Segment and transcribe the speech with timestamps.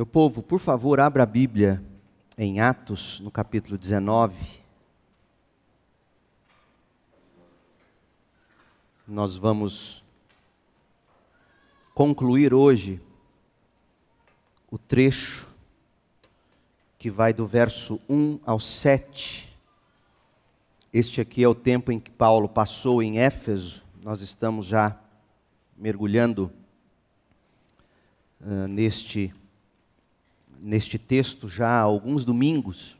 [0.00, 1.84] Meu povo, por favor, abra a Bíblia
[2.38, 4.34] em Atos, no capítulo 19.
[9.06, 10.02] Nós vamos
[11.92, 12.98] concluir hoje
[14.70, 15.46] o trecho
[16.98, 19.54] que vai do verso 1 ao 7.
[20.94, 23.84] Este aqui é o tempo em que Paulo passou em Éfeso.
[24.02, 24.98] Nós estamos já
[25.76, 26.50] mergulhando
[28.40, 29.34] uh, neste
[30.62, 32.96] neste texto já há alguns domingos,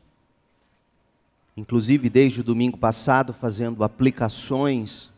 [1.55, 5.09] inclusive desde o domingo passado, fazendo aplicações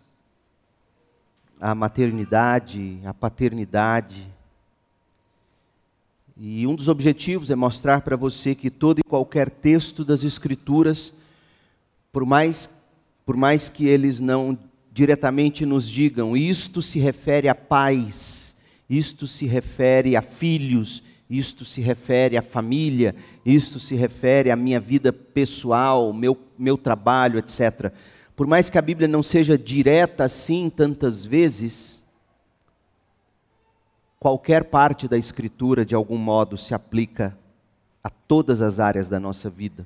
[1.59, 4.27] à maternidade, à paternidade.
[6.35, 11.13] E um dos objetivos é mostrar para você que todo e qualquer texto das Escrituras,
[12.11, 12.69] por mais,
[13.25, 14.57] por mais que eles não
[14.91, 18.55] diretamente nos digam, isto se refere a pais,
[18.89, 24.79] isto se refere a filhos, isto se refere à família, isto se refere à minha
[24.79, 27.91] vida pessoal, meu, meu trabalho, etc.
[28.35, 32.03] Por mais que a Bíblia não seja direta assim tantas vezes,
[34.19, 37.37] qualquer parte da Escritura, de algum modo, se aplica
[38.03, 39.85] a todas as áreas da nossa vida.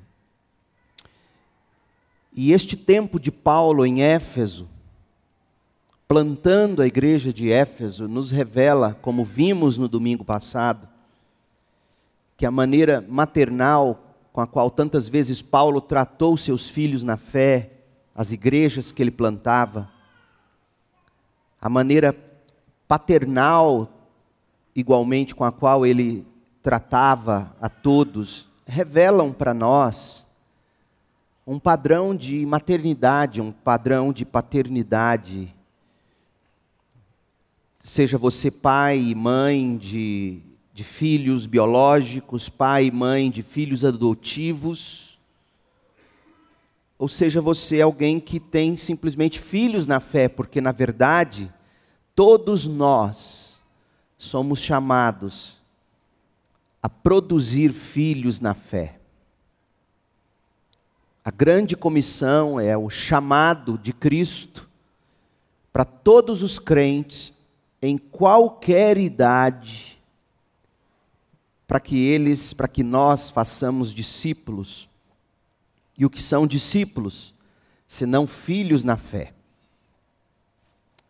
[2.32, 4.68] E este tempo de Paulo em Éfeso,
[6.06, 10.88] plantando a igreja de Éfeso, nos revela, como vimos no domingo passado,
[12.38, 17.72] que a maneira maternal com a qual tantas vezes Paulo tratou seus filhos na fé,
[18.14, 19.90] as igrejas que ele plantava,
[21.60, 22.16] a maneira
[22.86, 23.92] paternal,
[24.76, 26.24] igualmente, com a qual ele
[26.62, 30.24] tratava a todos, revelam para nós
[31.44, 35.52] um padrão de maternidade, um padrão de paternidade.
[37.80, 40.40] Seja você pai e mãe de
[40.78, 45.18] de filhos biológicos, pai e mãe de filhos adotivos.
[46.96, 51.52] Ou seja, você é alguém que tem simplesmente filhos na fé, porque na verdade,
[52.14, 53.58] todos nós
[54.16, 55.60] somos chamados
[56.80, 59.00] a produzir filhos na fé.
[61.24, 64.68] A grande comissão é o chamado de Cristo
[65.72, 67.34] para todos os crentes,
[67.82, 69.97] em qualquer idade,
[71.68, 74.88] para que eles, para que nós façamos discípulos.
[75.98, 77.34] E o que são discípulos?
[77.86, 79.34] Senão filhos na fé.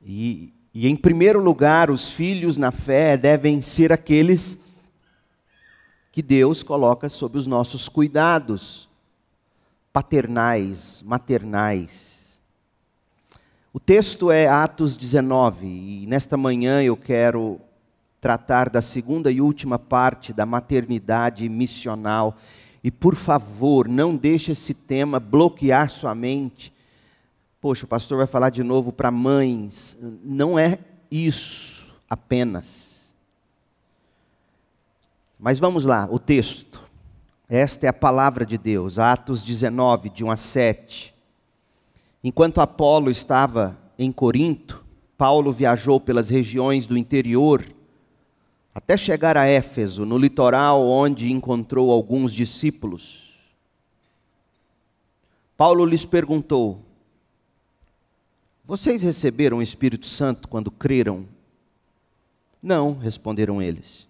[0.04, 4.58] E, e em primeiro lugar, os filhos na fé devem ser aqueles
[6.10, 8.88] que Deus coloca sob os nossos cuidados,
[9.92, 12.36] paternais, maternais.
[13.72, 17.60] O texto é Atos 19, e nesta manhã eu quero
[18.20, 22.36] tratar da segunda e última parte da maternidade missional.
[22.82, 26.72] E por favor, não deixe esse tema bloquear sua mente.
[27.60, 29.96] Poxa, o pastor vai falar de novo para mães.
[30.22, 30.78] Não é
[31.10, 32.88] isso apenas.
[35.38, 36.82] Mas vamos lá, o texto.
[37.48, 41.14] Esta é a palavra de Deus, Atos 19, de 1 a 7.
[42.22, 44.84] Enquanto Apolo estava em Corinto,
[45.16, 47.64] Paulo viajou pelas regiões do interior
[48.78, 53.34] até chegar a Éfeso, no litoral onde encontrou alguns discípulos.
[55.56, 56.80] Paulo lhes perguntou:
[58.64, 61.26] Vocês receberam o Espírito Santo quando creram?
[62.62, 64.06] Não, responderam eles.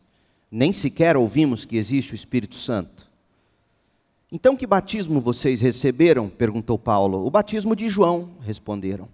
[0.50, 3.10] Nem sequer ouvimos que existe o Espírito Santo.
[4.30, 6.28] Então, que batismo vocês receberam?
[6.28, 7.26] perguntou Paulo.
[7.26, 9.08] O batismo de João, responderam.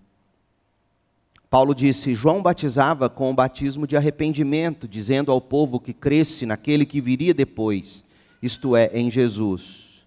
[1.55, 6.85] Paulo disse: João batizava com o batismo de arrependimento, dizendo ao povo que cresce naquele
[6.85, 8.05] que viria depois,
[8.43, 10.05] isto é, em Jesus.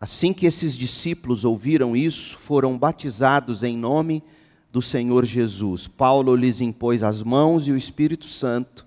[0.00, 4.22] Assim que esses discípulos ouviram isso, foram batizados em nome
[4.70, 5.88] do Senhor Jesus.
[5.88, 8.86] Paulo lhes impôs as mãos e o Espírito Santo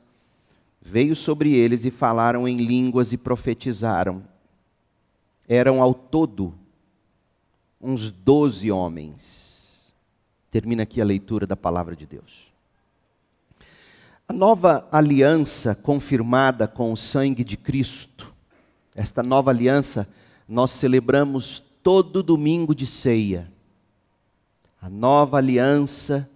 [0.82, 4.24] veio sobre eles e falaram em línguas e profetizaram.
[5.46, 6.54] Eram ao todo
[7.82, 9.49] uns doze homens.
[10.52, 12.50] Termina aqui a leitura da palavra de Deus.
[14.28, 18.34] A nova aliança confirmada com o sangue de Cristo,
[18.96, 20.08] esta nova aliança
[20.48, 23.52] nós celebramos todo domingo de ceia.
[24.82, 26.30] A nova aliança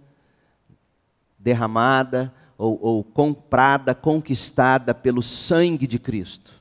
[1.38, 6.52] derramada ou, ou comprada, conquistada pelo sangue de Cristo.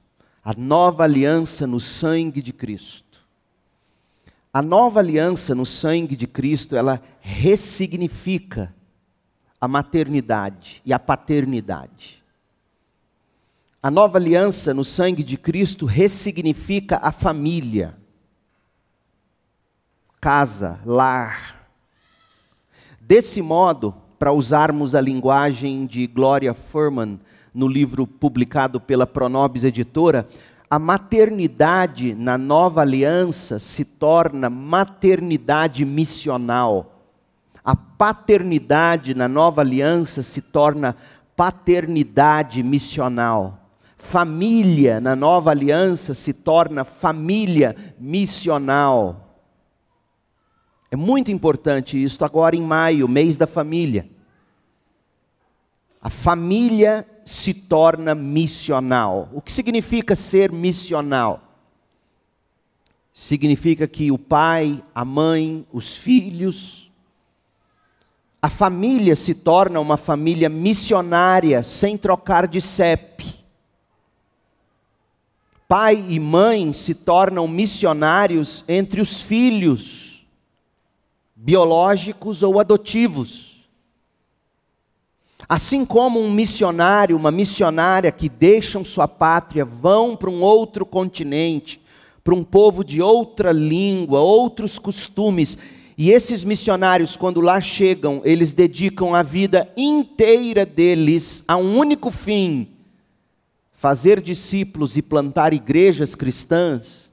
[0.43, 3.12] A nova aliança no sangue de Cristo.
[4.53, 8.71] A nova aliança no sangue de Cristo, ela ressignifica
[9.59, 12.23] a maternidade e a paternidade.
[13.81, 17.97] A nova aliança no sangue de Cristo ressignifica a família,
[20.21, 21.67] casa, lar.
[23.01, 27.19] Desse modo, para usarmos a linguagem de Gloria Furman
[27.51, 30.27] no livro publicado pela Pronobis Editora,
[30.69, 37.01] a maternidade na nova aliança se torna maternidade missional.
[37.63, 40.95] A paternidade na nova aliança se torna
[41.35, 43.59] paternidade missional.
[43.97, 49.37] Família na nova aliança se torna família missional.
[50.91, 54.09] É muito importante isso agora em maio, mês da família.
[56.01, 59.29] A família se torna missional.
[59.33, 61.41] O que significa ser missional?
[63.13, 66.91] Significa que o pai, a mãe, os filhos,
[68.41, 73.23] a família se torna uma família missionária sem trocar de CEP.
[75.65, 80.27] Pai e mãe se tornam missionários entre os filhos,
[81.33, 83.42] biológicos ou adotivos.
[85.47, 91.81] Assim como um missionário, uma missionária que deixam sua pátria, vão para um outro continente,
[92.23, 95.57] para um povo de outra língua, outros costumes,
[95.97, 102.09] e esses missionários, quando lá chegam, eles dedicam a vida inteira deles a um único
[102.09, 102.67] fim:
[103.71, 107.03] fazer discípulos e plantar igrejas cristãs.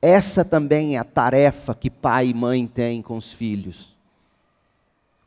[0.00, 3.92] Essa também é a tarefa que pai e mãe têm com os filhos.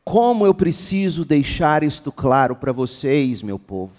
[0.08, 3.92] Como eu preciso deixar isto claro para vocês, meu povo.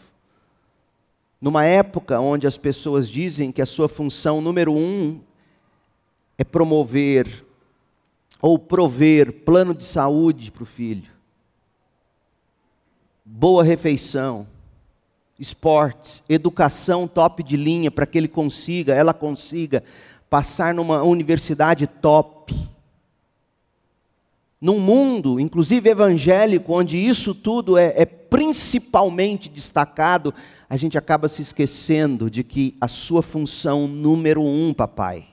[1.41, 5.19] Numa época onde as pessoas dizem que a sua função número um
[6.37, 7.45] é promover
[8.41, 11.11] ou prover plano de saúde para o filho,
[13.25, 14.47] boa refeição,
[15.37, 19.83] esportes, educação top de linha para que ele consiga, ela consiga
[20.29, 22.36] passar numa universidade top
[24.59, 30.33] num mundo, inclusive evangélico, onde isso tudo é, é, principalmente destacado,
[30.69, 35.27] a gente acaba se esquecendo de que a sua função número um, papai,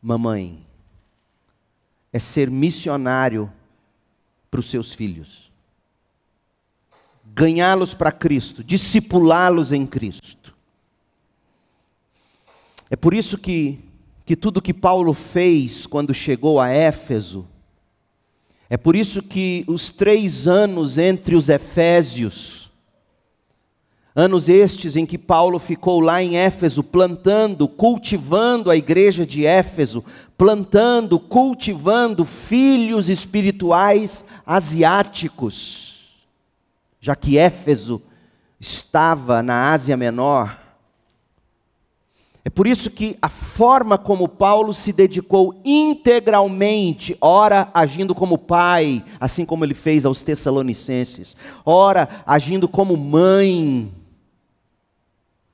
[0.00, 0.66] mamãe,
[2.12, 3.50] é ser missionário
[4.50, 5.50] para os seus filhos,
[7.24, 10.54] ganhá-los para Cristo, discipulá-los em Cristo.
[12.90, 13.78] É por isso que,
[14.26, 17.48] que tudo que Paulo fez quando chegou a Éfeso,
[18.72, 22.70] é por isso que os três anos entre os Efésios,
[24.16, 30.02] anos estes em que Paulo ficou lá em Éfeso plantando, cultivando a igreja de Éfeso,
[30.38, 36.24] plantando, cultivando filhos espirituais asiáticos,
[36.98, 38.00] já que Éfeso
[38.58, 40.61] estava na Ásia Menor,
[42.44, 49.04] é por isso que a forma como Paulo se dedicou integralmente, ora agindo como pai,
[49.20, 53.92] assim como ele fez aos Tessalonicenses, ora agindo como mãe,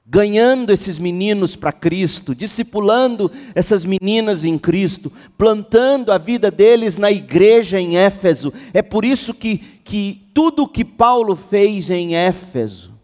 [0.07, 7.13] ganhando esses meninos para Cristo, discipulando essas meninas em Cristo, plantando a vida deles na
[7.13, 8.51] igreja em Éfeso.
[8.73, 12.95] É por isso que, que tudo que Paulo fez em Éfeso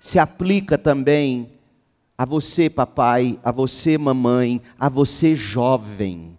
[0.00, 1.55] se aplica também
[2.18, 6.38] a você, papai, a você, mamãe, a você, jovem,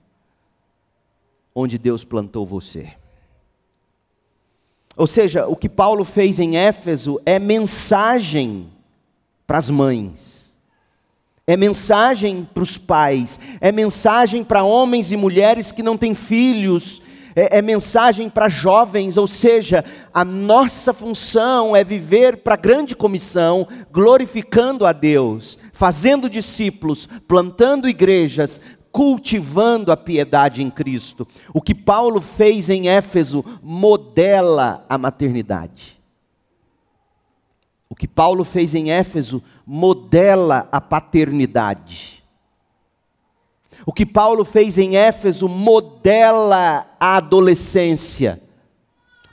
[1.53, 2.93] onde Deus plantou você.
[4.95, 8.67] Ou seja, o que Paulo fez em Éfeso é mensagem
[9.45, 10.59] para as mães,
[11.45, 17.01] é mensagem para os pais, é mensagem para homens e mulheres que não têm filhos,
[17.37, 22.95] é, é mensagem para jovens, ou seja, a nossa função é viver para a grande
[22.95, 28.59] comissão, glorificando a Deus, fazendo discípulos, plantando igrejas,
[28.91, 31.27] cultivando a piedade em Cristo.
[31.53, 36.01] O que Paulo fez em Éfeso modela a maternidade.
[37.87, 42.16] O que Paulo fez em Éfeso modela a paternidade.
[43.87, 48.37] O que Paulo fez em Éfeso modela a adolescência,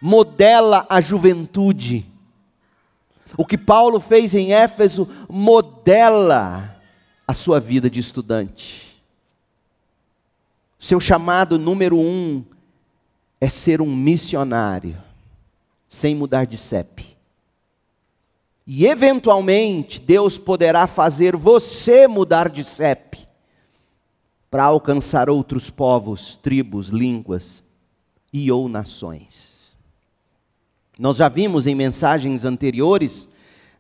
[0.01, 2.07] modela a juventude.
[3.37, 6.81] O que Paulo fez em Éfeso modela
[7.27, 9.03] a sua vida de estudante.
[10.79, 12.45] Seu chamado número um
[13.41, 14.97] é ser um missionário,
[15.89, 17.05] sem mudar de CEP.
[18.65, 23.24] E eventualmente Deus poderá fazer você mudar de CEP
[24.55, 27.65] para alcançar outros povos, tribos, línguas
[28.33, 29.75] e ou nações.
[30.97, 33.29] Nós já vimos em mensagens anteriores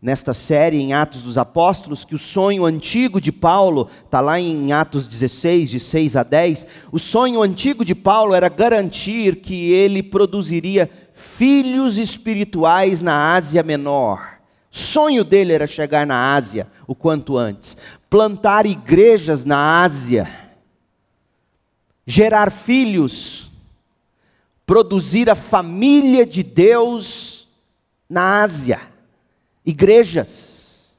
[0.02, 4.72] nesta série em Atos dos Apóstolos que o sonho antigo de Paulo, está lá em
[4.72, 10.02] Atos 16, de 6 a 10, o sonho antigo de Paulo era garantir que ele
[10.02, 14.40] produziria filhos espirituais na Ásia Menor.
[14.72, 17.76] O sonho dele era chegar na Ásia o quanto antes,
[18.10, 20.42] plantar igrejas na Ásia,
[22.06, 23.50] gerar filhos,
[24.66, 27.48] produzir a família de Deus
[28.08, 28.94] na Ásia
[29.64, 30.92] igrejas.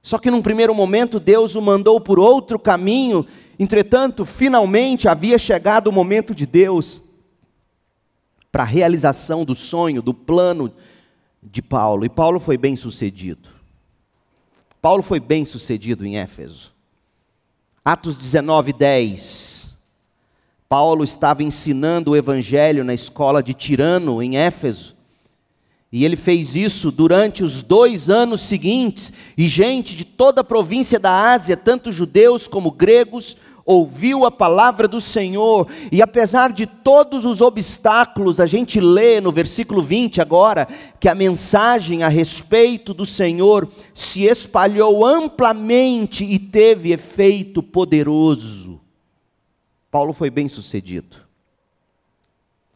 [0.00, 3.26] Só que num primeiro momento Deus o mandou por outro caminho,
[3.58, 7.00] entretanto, finalmente havia chegado o momento de Deus
[8.50, 10.72] para a realização do sonho, do plano
[11.42, 13.50] de Paulo, e Paulo foi bem sucedido.
[14.80, 16.72] Paulo foi bem sucedido em Éfeso.
[17.84, 19.57] Atos 19, 10.
[20.68, 24.94] Paulo estava ensinando o evangelho na escola de Tirano, em Éfeso.
[25.90, 30.98] E ele fez isso durante os dois anos seguintes, e gente de toda a província
[30.98, 37.24] da Ásia, tanto judeus como gregos, ouviu a palavra do Senhor, e apesar de todos
[37.24, 40.68] os obstáculos, a gente lê no versículo 20 agora,
[41.00, 48.87] que a mensagem a respeito do Senhor se espalhou amplamente e teve efeito poderoso.
[49.90, 51.16] Paulo foi bem sucedido.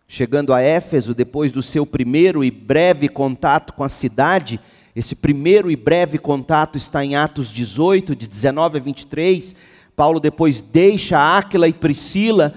[0.09, 4.59] Chegando a Éfeso, depois do seu primeiro e breve contato com a cidade,
[4.97, 9.55] esse primeiro e breve contato está em Atos 18, de 19 a 23.
[9.95, 12.55] Paulo depois deixa Áquila e Priscila,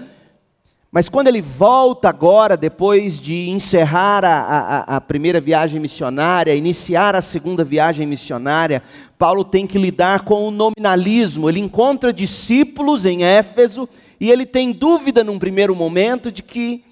[0.90, 7.14] mas quando ele volta agora, depois de encerrar a, a, a, primeira viagem missionária, iniciar
[7.14, 8.82] a segunda viagem missionária,
[9.18, 11.50] Paulo tem que lidar com o nominalismo.
[11.50, 13.86] Ele encontra discípulos em Éfeso
[14.20, 16.84] e ele tem dúvida num primeiro momento de que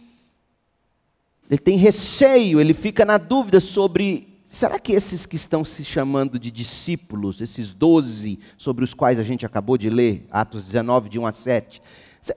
[1.51, 6.39] ele tem receio, ele fica na dúvida sobre será que esses que estão se chamando
[6.39, 11.19] de discípulos, esses doze sobre os quais a gente acabou de ler, Atos 19, de
[11.19, 11.83] 1 a 7,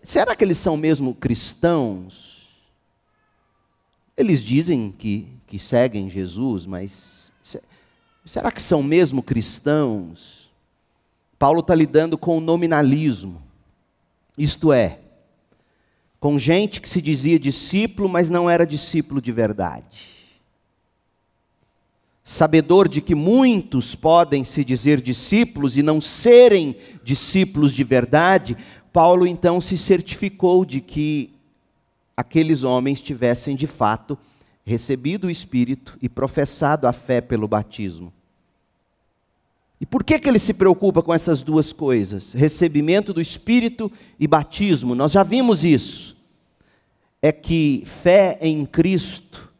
[0.03, 2.47] será que eles são mesmo cristãos?
[4.15, 7.31] Eles dizem que, que seguem Jesus, mas
[8.25, 10.49] será que são mesmo cristãos?
[11.37, 13.43] Paulo está lidando com o nominalismo,
[14.37, 14.99] isto é,
[16.19, 20.17] com gente que se dizia discípulo, mas não era discípulo de verdade.
[22.23, 28.57] Sabedor de que muitos podem se dizer discípulos e não serem discípulos de verdade,
[28.91, 31.33] Paulo então se certificou de que
[32.17, 34.17] aqueles homens tivessem de fato
[34.65, 38.11] recebido o Espírito e professado a fé pelo batismo.
[39.79, 42.33] E por que, que ele se preocupa com essas duas coisas?
[42.33, 44.95] Recebimento do Espírito e batismo.
[44.95, 46.17] Nós já vimos isso.
[47.21, 49.51] É que fé em Cristo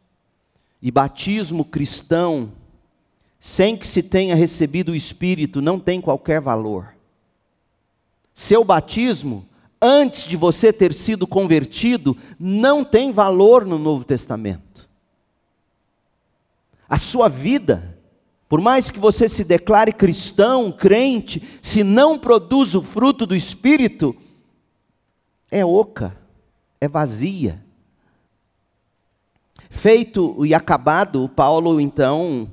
[0.82, 2.52] e batismo cristão,
[3.38, 6.94] sem que se tenha recebido o Espírito, não tem qualquer valor.
[8.34, 9.46] Seu batismo,
[9.80, 14.88] antes de você ter sido convertido, não tem valor no Novo Testamento.
[16.88, 17.97] A sua vida,
[18.48, 24.16] por mais que você se declare cristão, crente, se não produz o fruto do Espírito,
[25.50, 26.16] é oca,
[26.80, 27.62] é vazia.
[29.68, 32.50] Feito e acabado, Paulo então,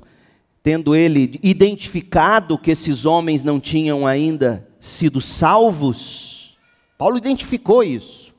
[0.62, 6.58] tendo ele identificado que esses homens não tinham ainda sido salvos,
[6.98, 8.34] Paulo identificou isso.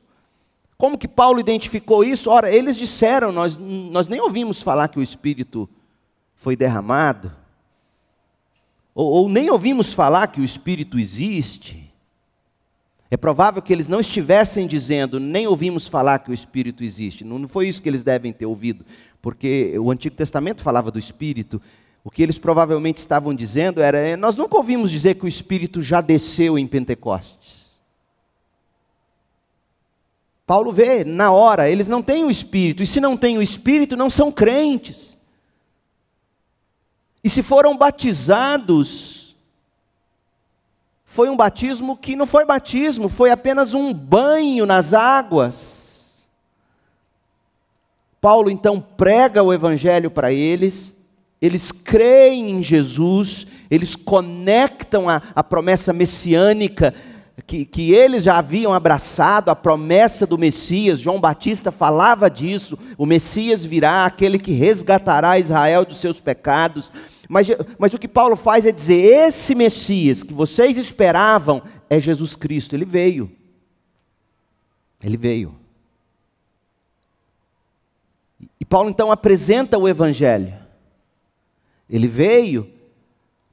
[0.76, 2.30] Como que Paulo identificou isso?
[2.30, 5.68] Ora, eles disseram, nós, nós nem ouvimos falar que o Espírito
[6.36, 7.32] foi derramado
[8.98, 11.88] ou, ou nem ouvimos falar que o Espírito existe,
[13.08, 17.22] é provável que eles não estivessem dizendo, nem ouvimos falar que o Espírito existe.
[17.22, 18.84] Não foi isso que eles devem ter ouvido,
[19.22, 21.62] porque o Antigo Testamento falava do Espírito.
[22.02, 25.80] O que eles provavelmente estavam dizendo era: é, nós nunca ouvimos dizer que o Espírito
[25.80, 27.78] já desceu em Pentecostes.
[30.44, 33.96] Paulo vê na hora, eles não têm o Espírito, e se não têm o Espírito,
[33.96, 35.17] não são crentes.
[37.22, 39.36] E se foram batizados,
[41.04, 46.28] foi um batismo que não foi batismo, foi apenas um banho nas águas.
[48.20, 50.94] Paulo então prega o evangelho para eles,
[51.40, 56.94] eles creem em Jesus, eles conectam a, a promessa messiânica
[57.46, 61.00] que, que eles já haviam abraçado, a promessa do Messias.
[61.00, 66.90] João Batista falava disso: o Messias virá, aquele que resgatará Israel dos seus pecados.
[67.28, 67.46] Mas,
[67.78, 72.74] mas o que Paulo faz é dizer: esse Messias que vocês esperavam é Jesus Cristo,
[72.74, 73.30] ele veio.
[75.02, 75.54] Ele veio.
[78.60, 80.54] E Paulo então apresenta o Evangelho.
[81.88, 82.70] Ele veio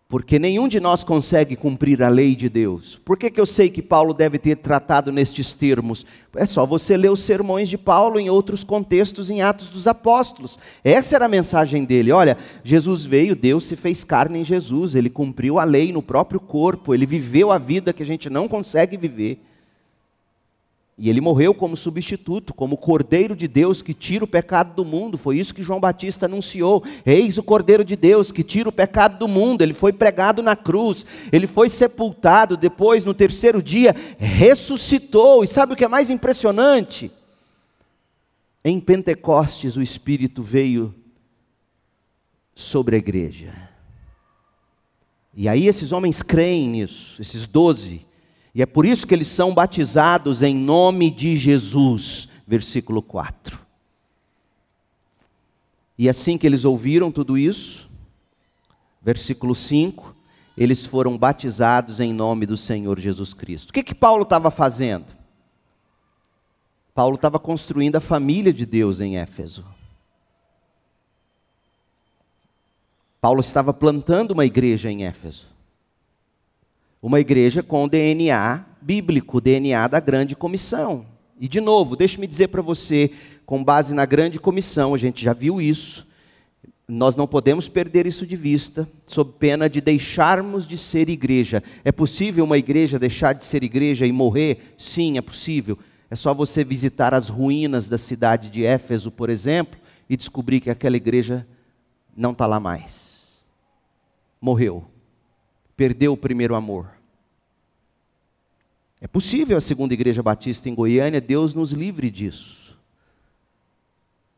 [0.07, 3.01] porque nenhum de nós consegue cumprir a lei de Deus.
[3.03, 6.05] Por que, que eu sei que Paulo deve ter tratado nestes termos?
[6.35, 10.59] É só você ler os sermões de Paulo em outros contextos, em Atos dos Apóstolos.
[10.83, 12.11] Essa era a mensagem dele.
[12.11, 16.39] Olha, Jesus veio, Deus se fez carne em Jesus, ele cumpriu a lei no próprio
[16.39, 19.41] corpo, ele viveu a vida que a gente não consegue viver.
[20.97, 25.17] E ele morreu como substituto, como Cordeiro de Deus que tira o pecado do mundo.
[25.17, 26.85] Foi isso que João Batista anunciou.
[27.05, 29.61] Eis o Cordeiro de Deus que tira o pecado do mundo.
[29.61, 35.43] Ele foi pregado na cruz, ele foi sepultado, depois, no terceiro dia, ressuscitou.
[35.43, 37.11] E sabe o que é mais impressionante?
[38.63, 40.95] Em Pentecostes, o Espírito veio
[42.55, 43.53] sobre a igreja.
[45.33, 48.05] E aí esses homens creem nisso, esses doze
[48.55, 53.59] e é por isso que eles são batizados em nome de Jesus, versículo 4.
[55.97, 57.89] E assim que eles ouviram tudo isso,
[59.01, 60.15] versículo 5,
[60.57, 63.71] eles foram batizados em nome do Senhor Jesus Cristo.
[63.71, 65.13] O que que Paulo estava fazendo?
[66.93, 69.65] Paulo estava construindo a família de Deus em Éfeso.
[73.19, 75.54] Paulo estava plantando uma igreja em Éfeso.
[77.05, 81.05] Uma igreja com DNA bíblico, DNA da grande comissão.
[81.39, 83.11] E de novo, deixe-me dizer para você,
[83.45, 86.07] com base na grande comissão, a gente já viu isso,
[86.87, 91.61] nós não podemos perder isso de vista, sob pena de deixarmos de ser igreja.
[91.83, 94.73] É possível uma igreja deixar de ser igreja e morrer?
[94.75, 95.77] Sim, é possível.
[96.09, 100.71] É só você visitar as ruínas da cidade de Éfeso, por exemplo, e descobrir que
[100.71, 101.45] aquela igreja
[102.17, 102.95] não está lá mais.
[104.41, 104.94] Morreu.
[105.75, 106.89] Perdeu o primeiro amor.
[109.01, 112.77] É possível a segunda igreja batista em Goiânia, Deus nos livre disso.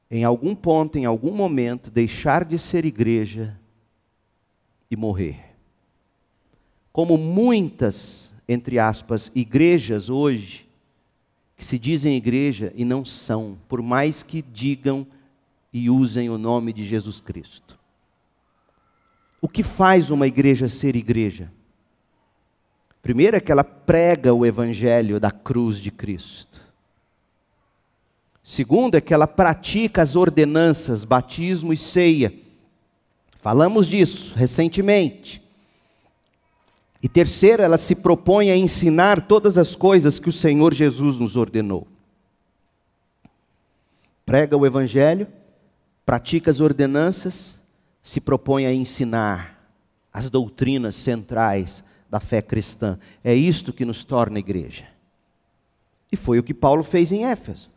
[0.09, 3.57] Em algum ponto, em algum momento, deixar de ser igreja
[4.89, 5.55] e morrer.
[6.91, 10.67] Como muitas, entre aspas, igrejas hoje,
[11.55, 15.05] que se dizem igreja e não são, por mais que digam
[15.73, 17.76] e usem o nome de Jesus Cristo.
[19.41, 21.51] O que faz uma igreja ser igreja?
[23.01, 26.61] Primeiro é que ela prega o evangelho da cruz de Cristo.
[28.43, 32.33] Segundo é que ela pratica as ordenanças, batismo e ceia.
[33.37, 35.41] Falamos disso recentemente.
[37.01, 41.35] E terceiro, ela se propõe a ensinar todas as coisas que o Senhor Jesus nos
[41.35, 41.87] ordenou.
[44.25, 45.27] Prega o evangelho,
[46.05, 47.56] pratica as ordenanças,
[48.07, 49.69] se propõe a ensinar
[50.13, 52.97] as doutrinas centrais da fé cristã.
[53.21, 54.85] É isto que nos torna igreja.
[56.09, 57.69] E foi o que Paulo fez em Éfeso.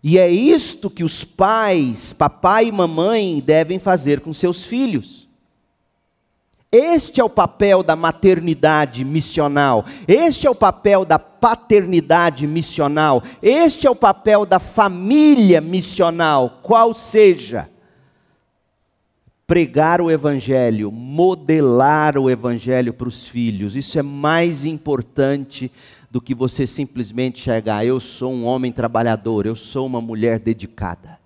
[0.00, 5.28] E é isto que os pais, papai e mamãe, devem fazer com seus filhos.
[6.70, 13.88] Este é o papel da maternidade missional, este é o papel da paternidade missional, este
[13.88, 17.68] é o papel da família missional, qual seja
[19.48, 23.74] pregar o Evangelho, modelar o Evangelho para os filhos.
[23.74, 25.72] Isso é mais importante
[26.10, 31.18] do que você simplesmente chegar, eu sou um homem trabalhador, eu sou uma mulher dedicada.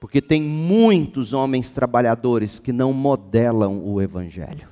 [0.00, 4.68] Porque tem muitos homens trabalhadores que não modelam o Evangelho.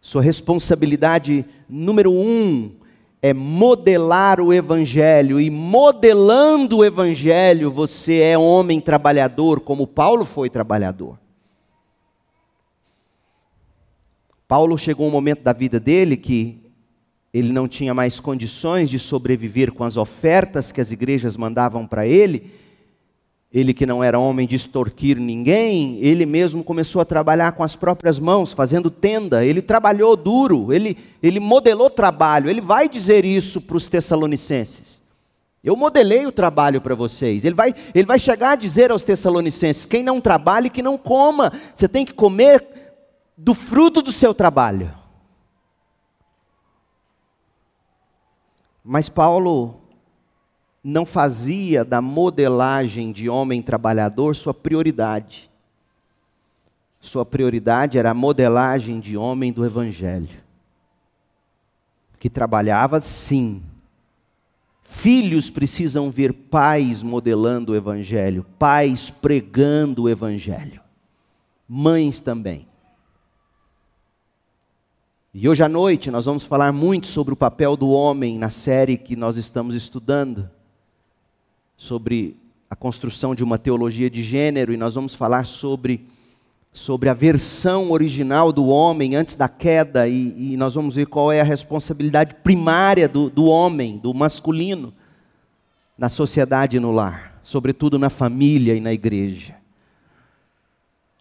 [0.00, 2.79] Sua responsabilidade número um
[3.22, 10.48] é modelar o Evangelho, e modelando o Evangelho, você é homem trabalhador, como Paulo foi
[10.48, 11.18] trabalhador.
[14.48, 16.58] Paulo chegou um momento da vida dele que
[17.32, 22.06] ele não tinha mais condições de sobreviver com as ofertas que as igrejas mandavam para
[22.06, 22.50] ele,
[23.52, 27.74] ele que não era homem de extorquir ninguém, ele mesmo começou a trabalhar com as
[27.74, 29.44] próprias mãos, fazendo tenda.
[29.44, 32.48] Ele trabalhou duro, ele, ele modelou trabalho.
[32.48, 35.02] Ele vai dizer isso para os tessalonicenses.
[35.64, 37.44] Eu modelei o trabalho para vocês.
[37.44, 41.52] Ele vai, ele vai chegar a dizer aos tessalonicenses: quem não trabalha, que não coma.
[41.74, 42.64] Você tem que comer
[43.36, 44.94] do fruto do seu trabalho.
[48.84, 49.79] Mas Paulo
[50.82, 55.50] não fazia da modelagem de homem trabalhador sua prioridade.
[57.00, 60.28] Sua prioridade era a modelagem de homem do Evangelho,
[62.18, 63.62] que trabalhava sim.
[64.82, 70.80] Filhos precisam ver pais modelando o Evangelho, pais pregando o Evangelho,
[71.66, 72.68] mães também.
[75.32, 78.98] E hoje à noite nós vamos falar muito sobre o papel do homem na série
[78.98, 80.50] que nós estamos estudando
[81.80, 82.36] sobre
[82.68, 86.06] a construção de uma teologia de gênero e nós vamos falar sobre,
[86.74, 91.32] sobre a versão original do homem antes da queda e, e nós vamos ver qual
[91.32, 94.92] é a responsabilidade primária do, do homem, do masculino,
[95.96, 99.56] na sociedade e no lar, sobretudo na família e na igreja.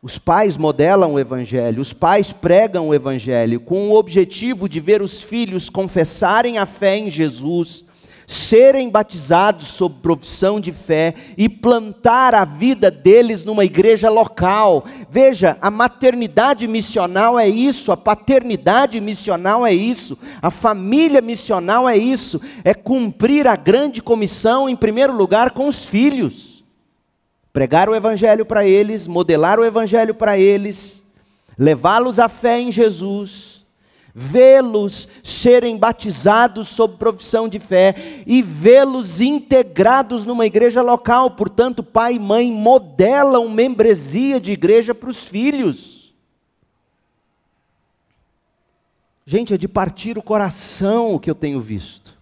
[0.01, 5.01] Os pais modelam o Evangelho, os pais pregam o Evangelho com o objetivo de ver
[5.01, 7.85] os filhos confessarem a fé em Jesus
[8.29, 14.85] serem batizados sob profissão de fé e plantar a vida deles numa igreja local.
[15.09, 21.97] Veja, a maternidade missional é isso, a paternidade missional é isso, a família missional é
[21.97, 26.63] isso, é cumprir a grande comissão, em primeiro lugar, com os filhos.
[27.51, 31.03] Pregar o evangelho para eles, modelar o evangelho para eles,
[31.57, 33.58] levá-los à fé em Jesus
[34.13, 37.95] vê-los serem batizados sob profissão de fé
[38.25, 41.31] e vê-los integrados numa igreja local.
[41.31, 46.13] Portanto, pai e mãe modelam membresia de igreja para os filhos.
[49.25, 52.17] Gente, é de partir o coração o que eu tenho visto.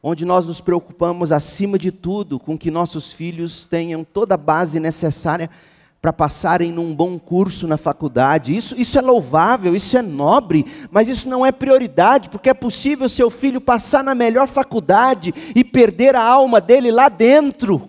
[0.00, 4.78] Onde nós nos preocupamos, acima de tudo, com que nossos filhos tenham toda a base
[4.78, 5.50] necessária
[6.00, 8.54] para passarem num bom curso na faculdade.
[8.54, 13.08] Isso, isso é louvável, isso é nobre, mas isso não é prioridade, porque é possível
[13.08, 17.88] seu filho passar na melhor faculdade e perder a alma dele lá dentro.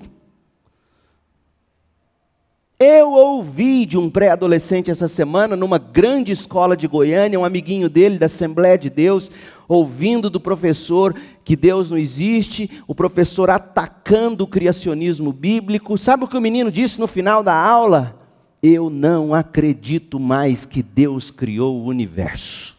[2.80, 8.20] Eu ouvi de um pré-adolescente essa semana, numa grande escola de Goiânia, um amiguinho dele
[8.20, 9.32] da Assembleia de Deus,
[9.68, 15.98] ouvindo do professor que Deus não existe, o professor atacando o criacionismo bíblico.
[15.98, 18.20] Sabe o que o menino disse no final da aula?
[18.62, 22.78] Eu não acredito mais que Deus criou o universo.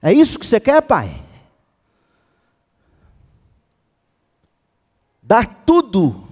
[0.00, 1.22] É isso que você quer, pai?
[5.22, 6.28] Dar tudo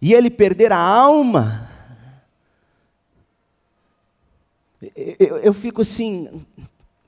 [0.00, 1.68] e ele perder a alma.
[4.96, 6.46] Eu, eu, fico assim,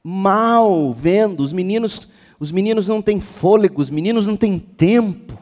[0.02, 5.38] mal vendo, os meninos, os meninos não têm fôlego, os meninos não têm tempo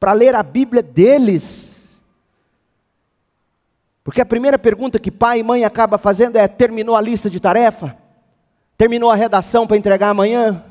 [0.00, 2.02] para ler a Bíblia deles.
[4.02, 7.40] Porque a primeira pergunta que pai e mãe acaba fazendo é: terminou a lista de
[7.40, 7.96] tarefa?
[8.76, 10.62] Terminou a redação para entregar amanhã?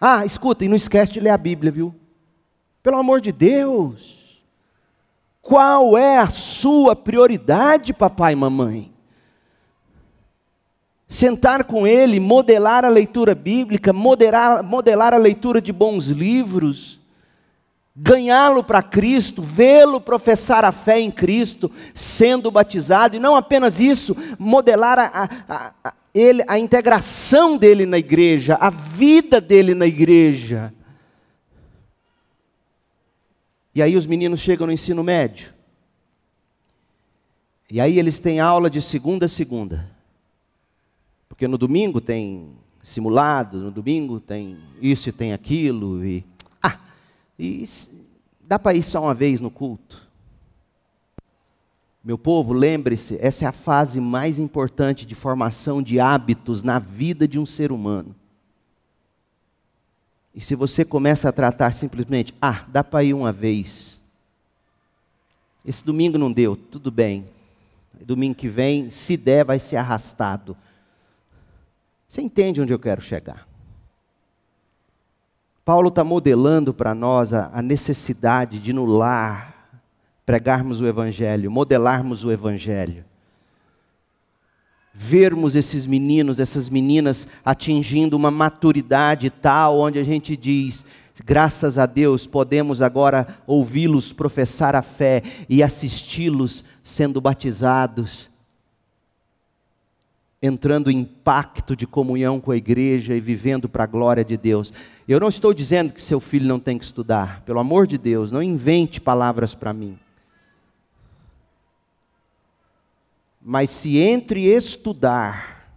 [0.00, 1.94] Ah, escuta, e não esquece de ler a Bíblia, viu?
[2.82, 4.44] Pelo amor de Deus.
[5.40, 8.95] Qual é a sua prioridade, papai e mamãe?
[11.08, 17.00] Sentar com ele, modelar a leitura bíblica, modelar, modelar a leitura de bons livros,
[17.94, 24.16] ganhá-lo para Cristo, vê-lo professar a fé em Cristo, sendo batizado, e não apenas isso,
[24.38, 30.74] modelar a, a, a, ele, a integração dele na igreja, a vida dele na igreja.
[33.74, 35.54] E aí os meninos chegam no ensino médio.
[37.70, 39.95] E aí eles têm aula de segunda a segunda.
[41.36, 42.48] Porque no domingo tem
[42.82, 46.02] simulado, no domingo tem isso e tem aquilo.
[46.02, 46.24] E,
[46.62, 46.78] ah,
[47.38, 47.62] e
[48.40, 50.08] dá para ir só uma vez no culto.
[52.02, 57.28] Meu povo, lembre-se, essa é a fase mais importante de formação de hábitos na vida
[57.28, 58.16] de um ser humano.
[60.34, 64.00] E se você começa a tratar simplesmente, ah, dá para ir uma vez.
[65.66, 67.26] Esse domingo não deu, tudo bem.
[68.00, 70.56] Domingo que vem, se der, vai ser arrastado.
[72.08, 73.46] Você entende onde eu quero chegar?
[75.64, 79.80] Paulo está modelando para nós a, a necessidade de no lar
[80.24, 83.04] pregarmos o Evangelho, modelarmos o Evangelho.
[84.92, 90.84] Vermos esses meninos, essas meninas atingindo uma maturidade tal, onde a gente diz:
[91.24, 98.30] graças a Deus podemos agora ouvi-los professar a fé e assisti-los sendo batizados
[100.42, 104.72] entrando em pacto de comunhão com a igreja e vivendo para a glória de Deus.
[105.08, 108.30] Eu não estou dizendo que seu filho não tem que estudar, pelo amor de Deus,
[108.30, 109.98] não invente palavras para mim.
[113.40, 115.68] Mas se entre estudar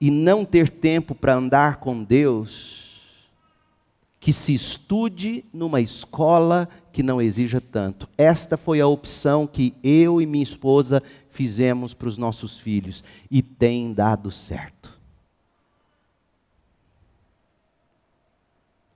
[0.00, 2.86] e não ter tempo para andar com Deus,
[4.18, 8.08] que se estude numa escola que não exija tanto.
[8.16, 13.42] Esta foi a opção que eu e minha esposa fizemos para os nossos filhos e
[13.42, 14.98] tem dado certo.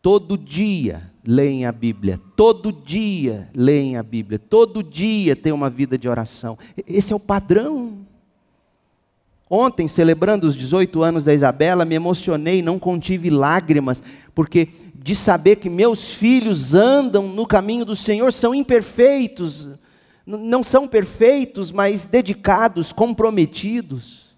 [0.00, 5.98] Todo dia leem a Bíblia, todo dia leem a Bíblia, todo dia tem uma vida
[5.98, 6.56] de oração.
[6.86, 7.98] Esse é o padrão.
[9.52, 14.02] Ontem, celebrando os 18 anos da Isabela, me emocionei, não contive lágrimas,
[14.34, 14.70] porque
[15.02, 19.68] de saber que meus filhos andam no caminho do Senhor, são imperfeitos,
[20.26, 24.29] não são perfeitos, mas dedicados, comprometidos.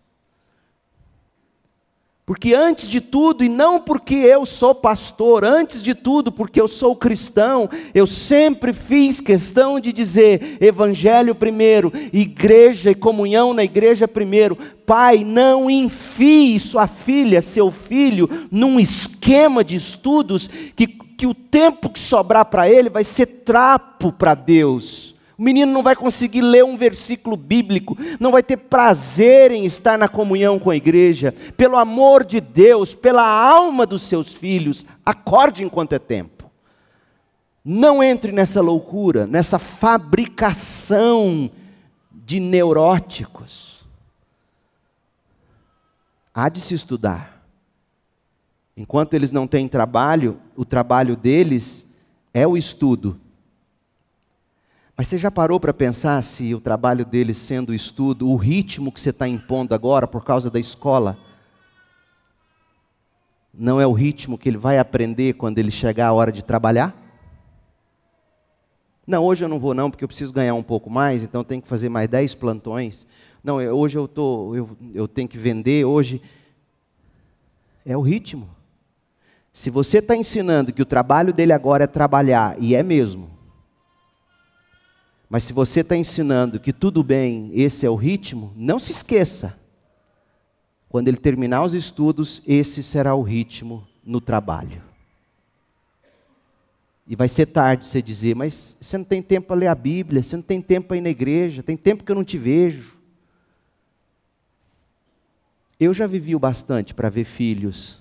[2.24, 6.68] Porque antes de tudo, e não porque eu sou pastor, antes de tudo, porque eu
[6.68, 14.06] sou cristão, eu sempre fiz questão de dizer: Evangelho primeiro, igreja e comunhão na igreja
[14.06, 14.56] primeiro.
[14.86, 21.90] Pai, não enfie sua filha, seu filho, num esquema de estudos que, que o tempo
[21.90, 25.11] que sobrar para ele vai ser trapo para Deus.
[25.36, 29.98] O menino não vai conseguir ler um versículo bíblico, não vai ter prazer em estar
[29.98, 31.34] na comunhão com a igreja.
[31.56, 36.50] Pelo amor de Deus, pela alma dos seus filhos, acorde enquanto é tempo.
[37.64, 41.50] Não entre nessa loucura, nessa fabricação
[42.10, 43.84] de neuróticos.
[46.34, 47.42] Há de se estudar.
[48.76, 51.86] Enquanto eles não têm trabalho, o trabalho deles
[52.32, 53.20] é o estudo.
[54.96, 58.92] Mas você já parou para pensar se o trabalho dele sendo o estudo, o ritmo
[58.92, 61.18] que você está impondo agora por causa da escola,
[63.52, 66.96] não é o ritmo que ele vai aprender quando ele chegar a hora de trabalhar?
[69.06, 71.44] Não, hoje eu não vou não, porque eu preciso ganhar um pouco mais, então eu
[71.44, 73.06] tenho que fazer mais 10 plantões.
[73.42, 76.22] Não, hoje eu, tô, eu, eu tenho que vender, hoje.
[77.84, 78.48] É o ritmo.
[79.52, 83.28] Se você está ensinando que o trabalho dele agora é trabalhar, e é mesmo,
[85.32, 89.58] mas se você está ensinando que tudo bem, esse é o ritmo, não se esqueça.
[90.90, 94.82] Quando ele terminar os estudos, esse será o ritmo no trabalho.
[97.06, 100.22] E vai ser tarde você dizer, mas você não tem tempo para ler a Bíblia,
[100.22, 102.98] você não tem tempo para ir na igreja, tem tempo que eu não te vejo.
[105.80, 107.98] Eu já vivi o bastante para ver filhos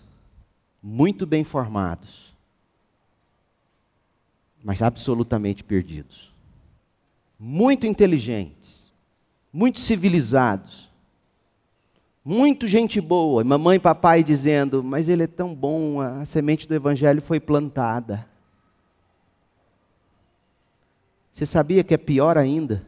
[0.83, 2.35] muito bem formados,
[4.61, 6.30] mas absolutamente perdidos
[7.43, 8.93] muito inteligentes,
[9.51, 10.91] muito civilizados,
[12.23, 16.75] muito gente boa, mamãe e papai dizendo: Mas ele é tão bom, a semente do
[16.75, 18.27] Evangelho foi plantada.
[21.33, 22.85] Você sabia que é pior ainda?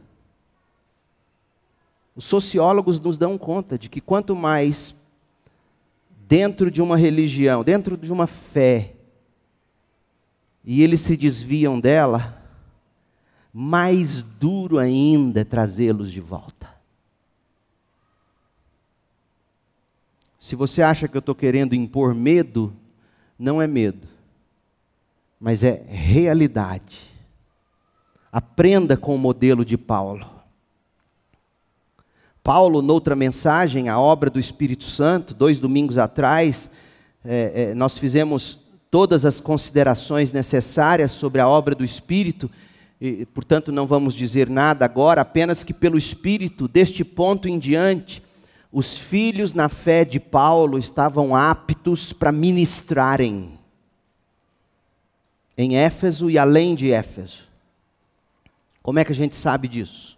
[2.14, 4.94] Os sociólogos nos dão conta de que quanto mais
[6.28, 8.94] dentro de uma religião, dentro de uma fé,
[10.64, 12.43] e eles se desviam dela,
[13.56, 16.74] mais duro ainda é trazê-los de volta.
[20.40, 22.74] Se você acha que eu estou querendo impor medo,
[23.38, 24.08] não é medo,
[25.38, 27.08] mas é realidade.
[28.32, 30.28] Aprenda com o modelo de Paulo.
[32.42, 36.68] Paulo, noutra mensagem, a obra do Espírito Santo, dois domingos atrás,
[37.24, 38.58] é, é, nós fizemos
[38.90, 42.50] todas as considerações necessárias sobre a obra do Espírito
[43.06, 48.22] e, portanto, não vamos dizer nada agora, apenas que pelo Espírito, deste ponto em diante,
[48.72, 53.58] os filhos na fé de Paulo estavam aptos para ministrarem
[55.56, 57.46] em Éfeso e além de Éfeso.
[58.82, 60.16] Como é que a gente sabe disso?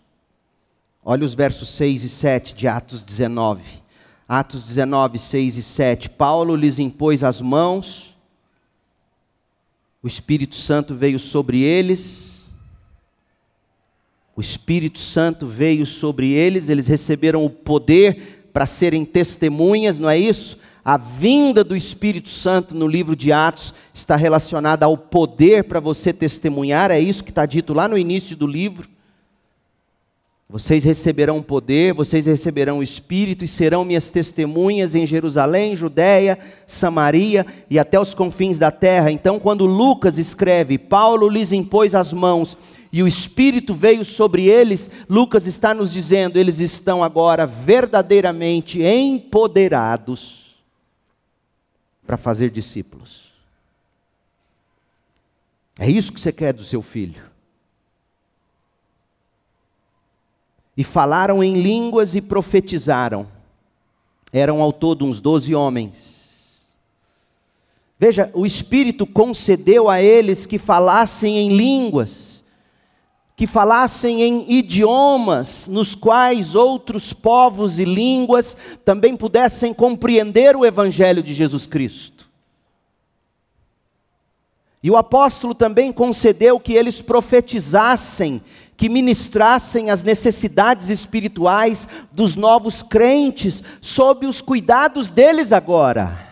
[1.04, 3.82] Olha os versos 6 e 7 de Atos 19.
[4.28, 6.10] Atos 19, 6 e 7.
[6.10, 8.16] Paulo lhes impôs as mãos,
[10.00, 12.25] o Espírito Santo veio sobre eles
[14.36, 20.18] o Espírito Santo veio sobre eles, eles receberam o poder para serem testemunhas, não é
[20.18, 20.58] isso?
[20.84, 26.12] A vinda do Espírito Santo no livro de Atos está relacionada ao poder para você
[26.12, 28.88] testemunhar, é isso que está dito lá no início do livro.
[30.48, 37.44] Vocês receberão poder, vocês receberão o Espírito e serão minhas testemunhas em Jerusalém, Judéia, Samaria
[37.68, 39.10] e até os confins da terra.
[39.10, 42.56] Então, quando Lucas escreve, Paulo lhes impôs as mãos
[42.96, 50.56] e o Espírito veio sobre eles, Lucas está nos dizendo, eles estão agora verdadeiramente empoderados
[52.06, 53.34] para fazer discípulos.
[55.78, 57.22] É isso que você quer do seu filho.
[60.74, 63.28] E falaram em línguas e profetizaram.
[64.32, 66.64] Eram ao todo uns doze homens.
[67.98, 72.35] Veja, o Espírito concedeu a eles que falassem em línguas
[73.36, 81.22] que falassem em idiomas nos quais outros povos e línguas também pudessem compreender o Evangelho
[81.22, 82.30] de Jesus Cristo.
[84.82, 88.40] E o apóstolo também concedeu que eles profetizassem,
[88.74, 96.24] que ministrassem as necessidades espirituais dos novos crentes, sob os cuidados deles agora.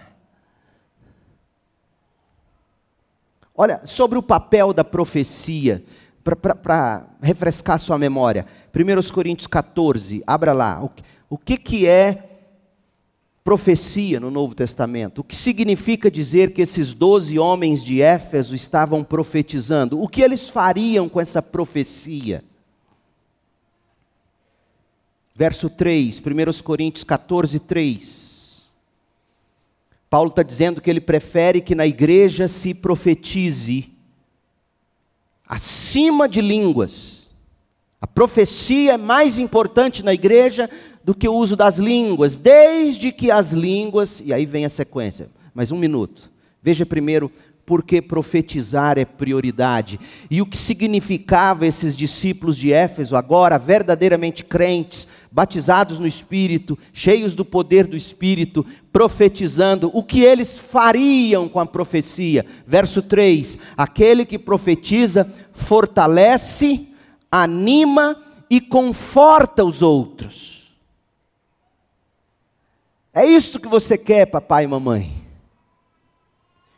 [3.55, 5.85] Olha, sobre o papel da profecia,
[6.25, 8.47] para refrescar sua memória.
[8.75, 10.83] 1 Coríntios 14, abra lá.
[10.83, 10.91] O,
[11.29, 12.31] o que, que é
[13.45, 15.19] profecia no Novo Testamento?
[15.19, 20.01] O que significa dizer que esses doze homens de Éfeso estavam profetizando?
[20.01, 22.43] O que eles fariam com essa profecia?
[25.37, 28.75] Verso 3, 1 Coríntios 14, 3.
[30.09, 33.94] Paulo está dizendo que ele prefere que na igreja se profetize
[35.47, 37.29] acima de línguas.
[38.01, 40.69] A profecia é mais importante na igreja
[41.03, 45.29] do que o uso das línguas, desde que as línguas, e aí vem a sequência,
[45.55, 46.31] mas um minuto.
[46.63, 47.31] Veja primeiro
[47.67, 49.99] porque profetizar é prioridade.
[50.31, 57.35] E o que significava esses discípulos de Éfeso, agora verdadeiramente crentes, batizados no Espírito, cheios
[57.35, 62.47] do poder do Espírito, profetizando, o que eles fariam com a profecia?
[62.65, 66.87] Verso 3: Aquele que profetiza fortalece,
[67.29, 70.73] anima e conforta os outros.
[73.13, 75.24] É isto que você quer, papai e mamãe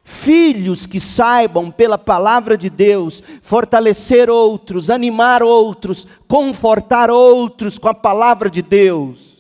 [0.07, 7.95] filhos que saibam, pela palavra de Deus, fortalecer outros, animar outros, confortar outros com a
[7.95, 9.37] palavra de Deus.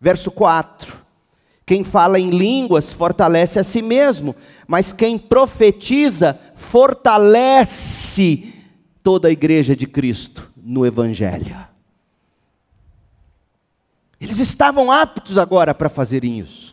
[0.00, 0.96] Verso 4:
[1.64, 4.34] Quem fala em línguas fortalece a si mesmo,
[4.66, 8.52] mas quem profetiza fortalece
[9.00, 11.56] toda a igreja de Cristo no Evangelho.
[14.20, 16.63] Eles estavam aptos agora para fazerem isso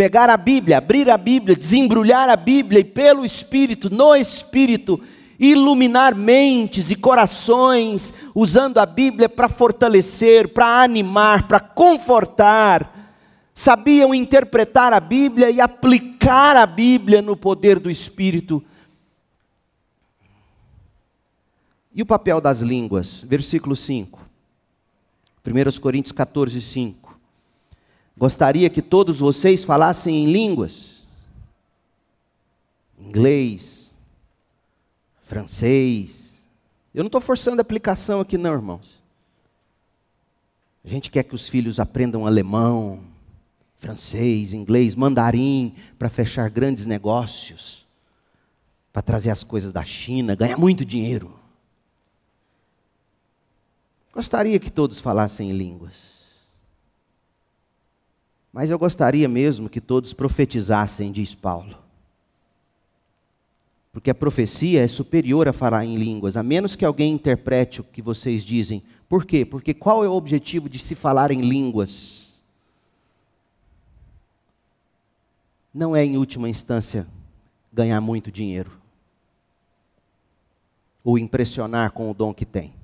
[0.00, 4.98] pegar a Bíblia, abrir a Bíblia, desembrulhar a Bíblia e pelo Espírito, no Espírito,
[5.38, 13.12] iluminar mentes e corações, usando a Bíblia para fortalecer, para animar, para confortar.
[13.52, 18.64] Sabiam interpretar a Bíblia e aplicar a Bíblia no poder do Espírito.
[21.94, 23.22] E o papel das línguas?
[23.22, 24.18] Versículo 5.
[25.46, 26.99] 1 Coríntios 14, 5.
[28.20, 31.02] Gostaria que todos vocês falassem em línguas.
[32.98, 33.94] Inglês,
[35.22, 36.34] francês.
[36.94, 39.00] Eu não estou forçando a aplicação aqui, não, irmãos.
[40.84, 43.02] A gente quer que os filhos aprendam alemão,
[43.78, 47.86] francês, inglês, mandarim, para fechar grandes negócios,
[48.92, 51.40] para trazer as coisas da China, ganhar muito dinheiro.
[54.12, 56.19] Gostaria que todos falassem em línguas.
[58.52, 61.76] Mas eu gostaria mesmo que todos profetizassem, diz Paulo.
[63.92, 67.84] Porque a profecia é superior a falar em línguas, a menos que alguém interprete o
[67.84, 68.82] que vocês dizem.
[69.08, 69.44] Por quê?
[69.44, 72.42] Porque qual é o objetivo de se falar em línguas?
[75.72, 77.06] Não é, em última instância,
[77.72, 78.80] ganhar muito dinheiro
[81.02, 82.79] ou impressionar com o dom que tem.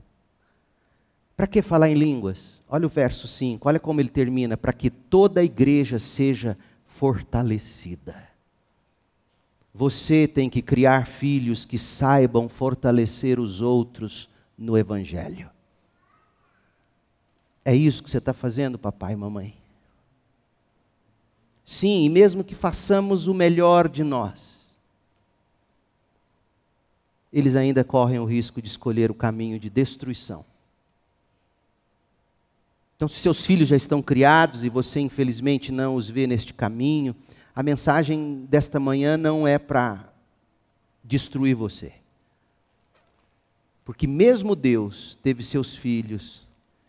[1.37, 2.63] Para que falar em línguas?
[2.69, 8.27] Olha o verso 5, olha como ele termina: para que toda a igreja seja fortalecida.
[9.75, 15.51] Você tem que criar filhos que saibam fortalecer os outros no Evangelho.
[17.63, 19.55] É isso que você está fazendo, papai e mamãe?
[21.67, 24.65] Sim, e mesmo que façamos o melhor de nós,
[27.31, 30.45] eles ainda correm o risco de escolher o caminho de destruição.
[32.97, 37.15] Então, se seus filhos já estão criados e você infelizmente não os vê neste caminho,
[37.55, 40.11] a mensagem desta manhã não é para
[41.05, 41.93] destruir você.
[43.85, 46.47] Porque mesmo Deus teve seus filhos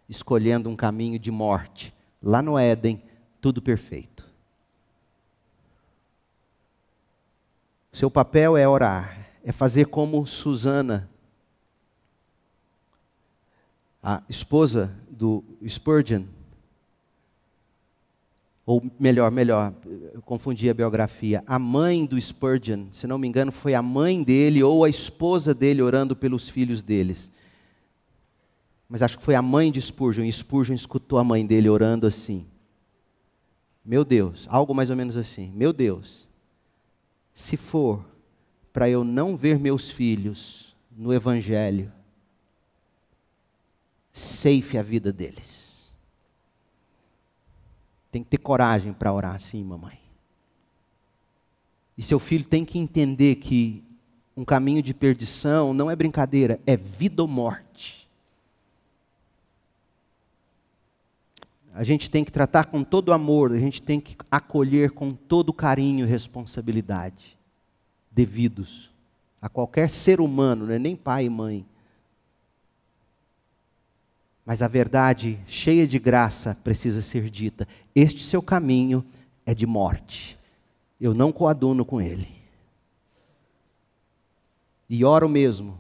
[0.10, 1.94] escolhendo um caminho de morte,
[2.24, 3.02] lá no Éden,
[3.42, 4.26] tudo perfeito.
[7.92, 11.10] Seu papel é orar, é fazer como Susana,
[14.02, 16.24] a esposa do Spurgeon,
[18.66, 19.74] ou melhor, melhor,
[20.14, 21.42] eu confundi a biografia.
[21.48, 25.54] A mãe do Spurgeon, se não me engano, foi a mãe dele ou a esposa
[25.54, 27.32] dele orando pelos filhos deles.
[28.90, 32.06] Mas acho que foi a mãe de Spurgeon, e Spurgeon escutou a mãe dele orando
[32.06, 32.46] assim.
[33.84, 35.50] Meu Deus, algo mais ou menos assim.
[35.56, 36.28] Meu Deus,
[37.34, 38.06] se for
[38.74, 41.92] para eu não ver meus filhos no Evangelho,
[44.18, 45.96] safe a vida deles.
[48.12, 50.00] Tem que ter coragem para orar assim, mamãe.
[51.98, 53.84] E seu filho tem que entender que
[54.36, 58.08] um caminho de perdição não é brincadeira, é vida ou morte.
[61.74, 65.54] A gente tem que tratar com todo amor, a gente tem que acolher com todo
[65.54, 67.38] carinho e responsabilidade
[68.12, 68.92] devidos
[69.42, 71.66] a qualquer ser humano, é nem pai e mãe.
[74.48, 79.04] Mas a verdade cheia de graça precisa ser dita: este seu caminho
[79.46, 80.40] é de morte.
[81.02, 82.30] Eu não coaduno com ele.
[84.90, 85.78] E oro mesmo,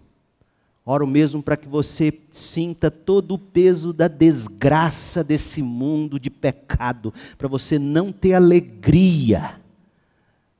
[0.85, 7.13] oro mesmo para que você sinta todo o peso da desgraça desse mundo de pecado,
[7.37, 9.61] para você não ter alegria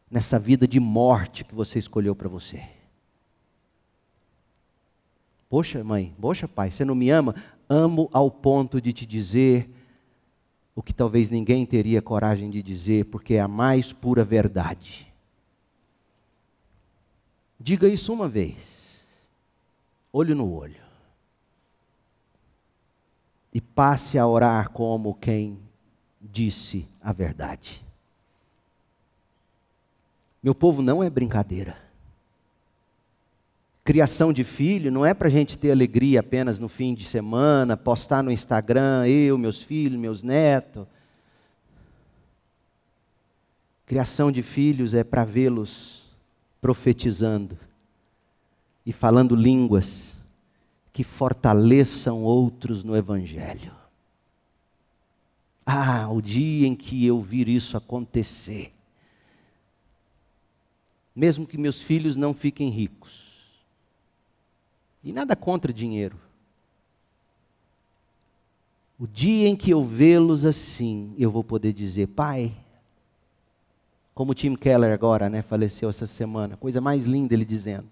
[0.10, 2.64] nessa vida de morte que você escolheu para você.
[5.50, 7.36] Poxa, mãe, poxa, pai, você não me ama?
[7.70, 9.70] Amo ao ponto de te dizer
[10.76, 15.12] o que talvez ninguém teria coragem de dizer, porque é a mais pura verdade.
[17.60, 19.02] Diga isso uma vez,
[20.14, 20.80] olho no olho,
[23.52, 25.60] e passe a orar como quem
[26.22, 27.84] disse a verdade.
[30.44, 31.87] Meu povo não é brincadeira.
[33.88, 37.78] Criação de filho não é para a gente ter alegria apenas no fim de semana,
[37.78, 40.86] postar no Instagram, eu, meus filhos, meus netos.
[43.86, 46.04] Criação de filhos é para vê-los
[46.60, 47.58] profetizando
[48.86, 50.14] e falando línguas
[50.92, 53.72] que fortaleçam outros no Evangelho.
[55.66, 58.74] Ah, o dia em que eu vir isso acontecer,
[61.16, 63.27] mesmo que meus filhos não fiquem ricos,
[65.08, 66.20] e nada contra dinheiro,
[69.00, 72.54] o dia em que eu vê-los assim, eu vou poder dizer: Pai,
[74.14, 76.58] como o Tim Keller agora, né, faleceu essa semana.
[76.58, 77.88] Coisa mais linda ele dizendo: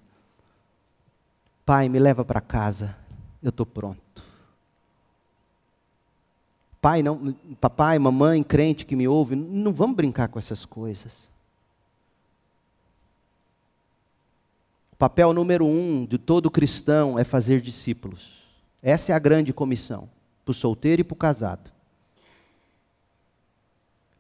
[1.66, 2.97] Pai, me leva para casa,
[3.41, 4.01] eu estou pronto.
[6.82, 11.30] Pai, não, papai, mamãe, crente que me ouve, não vamos brincar com essas coisas.
[14.96, 18.46] O papel número um de todo cristão é fazer discípulos.
[18.82, 20.08] Essa é a grande comissão,
[20.46, 21.70] para o solteiro e para o casado.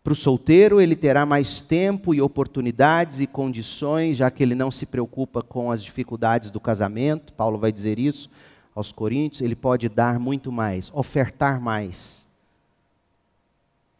[0.03, 4.69] Para o solteiro, ele terá mais tempo e oportunidades e condições, já que ele não
[4.69, 7.31] se preocupa com as dificuldades do casamento.
[7.31, 8.29] Paulo vai dizer isso
[8.75, 9.41] aos Coríntios.
[9.41, 12.27] Ele pode dar muito mais, ofertar mais,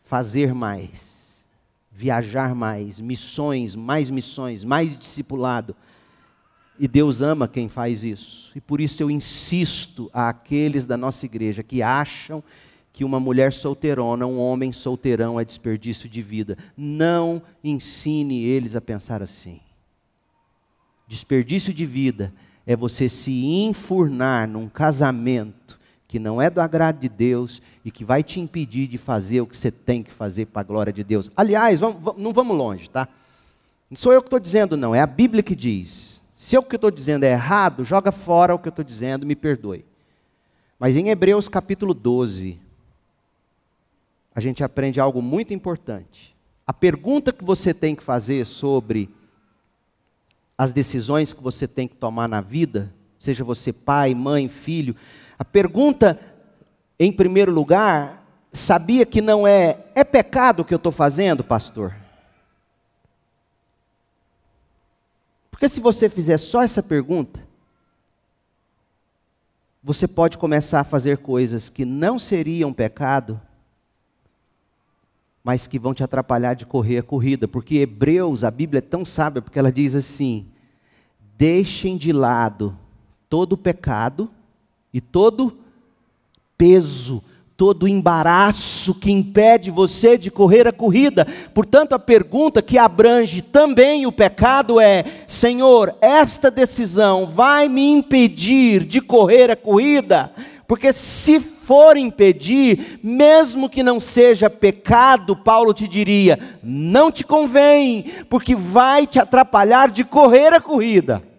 [0.02, 1.46] fazer mais,
[1.90, 5.74] viajar mais, missões, mais missões, mais discipulado.
[6.78, 8.52] E Deus ama quem faz isso.
[8.56, 12.44] E por isso eu insisto àqueles da nossa igreja que acham
[12.92, 16.58] que uma mulher solteirona, um homem solteirão é desperdício de vida.
[16.78, 19.60] Não ensine eles a pensar assim.
[21.08, 22.34] Desperdício de vida
[22.66, 28.06] é você se enfurnar num casamento que não é do agrado de Deus e que
[28.06, 31.04] vai te impedir de fazer o que você tem que fazer para a glória de
[31.04, 31.30] Deus.
[31.36, 33.08] Aliás, vamos, não vamos longe, tá?
[33.90, 36.22] Não sou eu que estou dizendo, não, é a Bíblia que diz.
[36.46, 39.26] Se o que eu estou dizendo é errado, joga fora o que eu estou dizendo,
[39.26, 39.84] me perdoe.
[40.78, 42.60] Mas em Hebreus capítulo 12,
[44.36, 46.36] a gente aprende algo muito importante.
[46.68, 49.10] A pergunta que você tem que fazer sobre
[50.56, 54.96] as decisões que você tem que tomar na vida, seja você pai, mãe, filho,
[55.40, 56.20] a pergunta,
[57.00, 58.24] em primeiro lugar,
[58.54, 62.05] sabia que não é, é pecado o que eu estou fazendo, pastor?
[65.56, 67.40] Porque se você fizer só essa pergunta,
[69.82, 73.40] você pode começar a fazer coisas que não seriam pecado,
[75.42, 79.06] mas que vão te atrapalhar de correr a corrida, porque Hebreus, a Bíblia é tão
[79.06, 80.46] sábia, porque ela diz assim:
[81.38, 82.78] deixem de lado
[83.30, 84.30] todo pecado
[84.94, 85.58] e todo
[86.58, 87.24] peso,
[87.58, 91.26] todo embaraço que impede você de correr a corrida.
[91.54, 98.84] Portanto, a pergunta que abrange também o pecado é: Senhor, esta decisão vai me impedir
[98.84, 100.32] de correr a corrida?
[100.68, 108.06] Porque se for impedir, mesmo que não seja pecado, Paulo te diria: não te convém,
[108.30, 111.35] porque vai te atrapalhar de correr a corrida.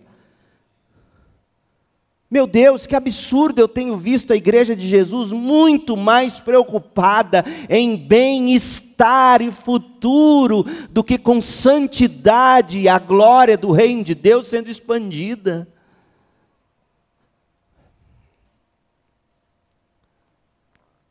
[2.29, 3.61] Meu Deus, que absurdo!
[3.61, 11.05] Eu tenho visto a igreja de Jesus muito mais preocupada em bem-estar e futuro do
[11.05, 15.69] que com santidade e a glória do reino de Deus sendo expandida.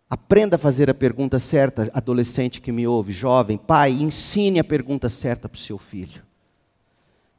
[0.10, 5.08] Aprenda a fazer a pergunta certa, adolescente que me ouve, jovem, pai, ensine a pergunta
[5.08, 6.22] certa para o seu filho.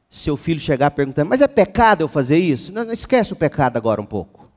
[0.09, 2.73] Seu filho chegar perguntando: Mas é pecado eu fazer isso?
[2.73, 4.49] Não, não esquece o pecado agora um pouco.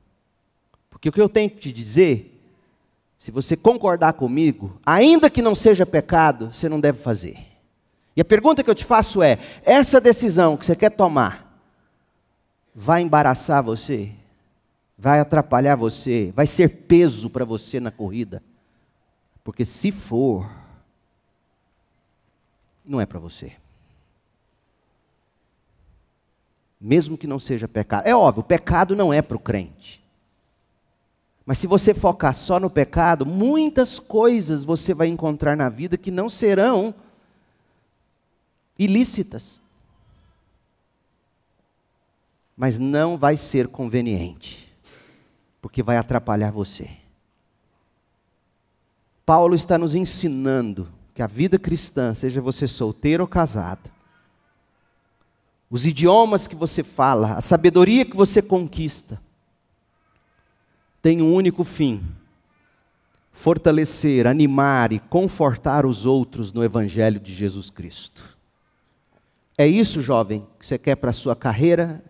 [0.89, 2.41] Porque o que eu tenho que te dizer,
[3.17, 7.37] se você concordar comigo, ainda que não seja pecado, você não deve fazer.
[8.15, 11.59] E a pergunta que eu te faço é: essa decisão que você quer tomar
[12.73, 14.11] vai embaraçar você?
[14.97, 16.31] Vai atrapalhar você?
[16.35, 18.43] Vai ser peso para você na corrida?
[19.43, 20.47] Porque se for,
[22.85, 23.53] não é para você.
[26.81, 28.07] Mesmo que não seja pecado.
[28.07, 30.01] É óbvio, o pecado não é para o crente.
[31.45, 36.09] Mas se você focar só no pecado, muitas coisas você vai encontrar na vida que
[36.09, 36.95] não serão
[38.79, 39.61] ilícitas.
[42.55, 44.71] Mas não vai ser conveniente,
[45.61, 46.89] porque vai atrapalhar você.
[49.25, 53.91] Paulo está nos ensinando que a vida cristã, seja você solteiro ou casado,
[55.71, 59.21] os idiomas que você fala, a sabedoria que você conquista,
[61.01, 62.03] tem um único fim:
[63.31, 68.37] fortalecer, animar e confortar os outros no Evangelho de Jesus Cristo.
[69.57, 72.03] É isso, jovem, que você quer para a sua carreira?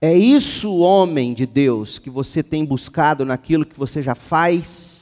[0.00, 4.95] É isso, homem de Deus, que você tem buscado naquilo que você já faz?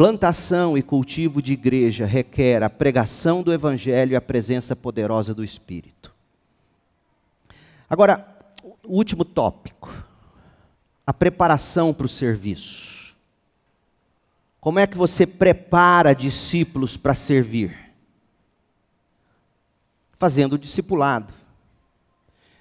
[0.00, 5.44] Plantação e cultivo de igreja requer a pregação do Evangelho e a presença poderosa do
[5.44, 6.10] Espírito.
[7.86, 8.26] Agora,
[8.82, 9.92] o último tópico:
[11.06, 13.14] a preparação para o serviço.
[14.58, 17.76] Como é que você prepara discípulos para servir?
[20.18, 21.34] Fazendo o discipulado.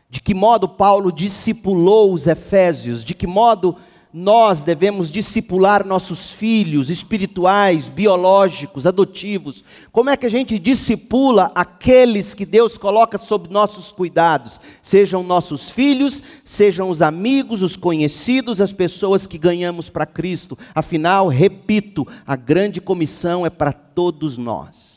[0.09, 3.01] De que modo Paulo discipulou os Efésios?
[3.01, 3.77] De que modo
[4.11, 9.63] nós devemos discipular nossos filhos espirituais, biológicos, adotivos?
[9.91, 14.59] Como é que a gente discipula aqueles que Deus coloca sob nossos cuidados?
[14.81, 20.57] Sejam nossos filhos, sejam os amigos, os conhecidos, as pessoas que ganhamos para Cristo.
[20.73, 24.88] Afinal, repito, a grande comissão é para todos nós.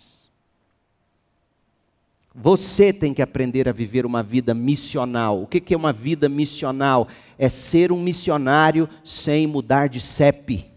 [2.34, 5.42] Você tem que aprender a viver uma vida missional.
[5.42, 7.06] O que é uma vida missional?
[7.38, 10.70] É ser um missionário sem mudar de CEP.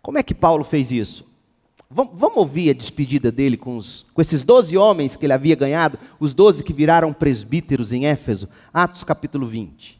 [0.00, 1.28] Como é que Paulo fez isso?
[1.90, 5.98] Vamos ouvir a despedida dele com, os, com esses doze homens que ele havia ganhado,
[6.20, 9.98] os doze que viraram presbíteros em Éfeso, Atos capítulo 20.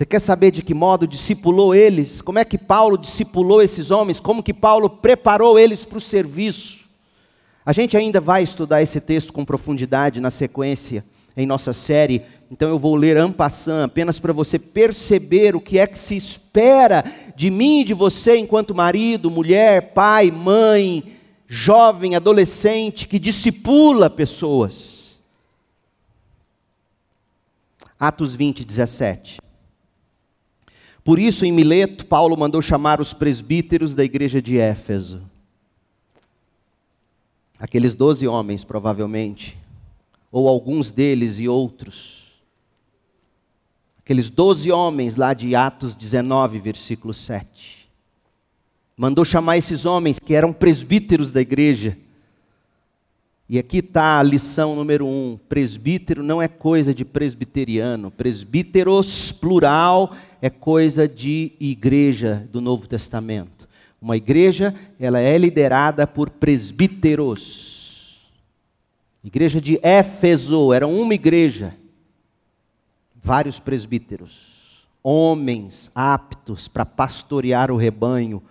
[0.00, 2.22] Você quer saber de que modo discipulou eles?
[2.22, 4.18] Como é que Paulo discipulou esses homens?
[4.18, 6.88] Como que Paulo preparou eles para o serviço?
[7.66, 11.04] A gente ainda vai estudar esse texto com profundidade na sequência
[11.36, 15.86] em nossa série, então eu vou ler ampassant, apenas para você perceber o que é
[15.86, 17.04] que se espera
[17.36, 21.14] de mim e de você enquanto marido, mulher, pai, mãe,
[21.46, 25.20] jovem, adolescente que discipula pessoas.
[27.98, 29.49] Atos 20, 17.
[31.02, 35.22] Por isso, em Mileto, Paulo mandou chamar os presbíteros da igreja de Éfeso.
[37.58, 39.56] Aqueles doze homens, provavelmente,
[40.30, 42.40] ou alguns deles e outros.
[43.98, 47.88] Aqueles doze homens lá de Atos 19, versículo 7.
[48.96, 51.96] Mandou chamar esses homens que eram presbíteros da igreja
[53.52, 60.14] e aqui está a lição número um: presbítero não é coisa de presbiteriano, presbíteros, plural,
[60.42, 63.68] é coisa de igreja do Novo Testamento.
[64.00, 68.30] Uma igreja, ela é liderada por presbíteros.
[69.22, 71.74] Igreja de Éfeso, era uma igreja,
[73.22, 78.42] vários presbíteros, homens aptos para pastorear o rebanho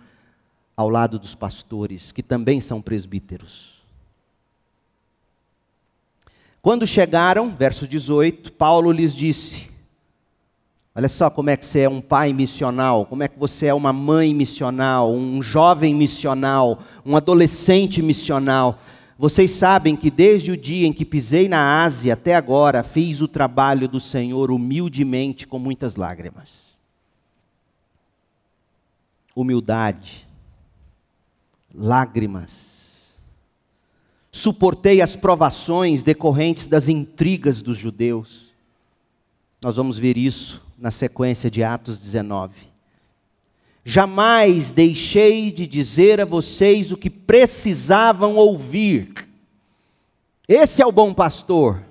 [0.77, 3.79] ao lado dos pastores, que também são presbíteros.
[6.61, 9.68] Quando chegaram, verso 18, Paulo lhes disse:
[10.99, 13.73] Olha só como é que você é um pai missional, como é que você é
[13.73, 18.77] uma mãe missional, um jovem missional, um adolescente missional.
[19.17, 23.29] Vocês sabem que desde o dia em que pisei na Ásia até agora, fiz o
[23.29, 26.63] trabalho do Senhor humildemente com muitas lágrimas.
[29.33, 30.27] Humildade,
[31.73, 32.51] lágrimas,
[34.29, 38.53] suportei as provações decorrentes das intrigas dos judeus.
[39.63, 42.69] Nós vamos ver isso na sequência de Atos 19.
[43.83, 49.27] Jamais deixei de dizer a vocês o que precisavam ouvir.
[50.47, 51.83] Esse é o bom pastor,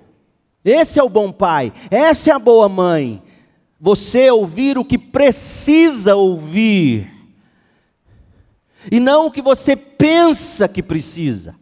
[0.63, 3.21] esse é o bom pai, essa é a boa mãe.
[3.79, 7.09] Você ouvir o que precisa ouvir
[8.91, 11.58] e não o que você pensa que precisa.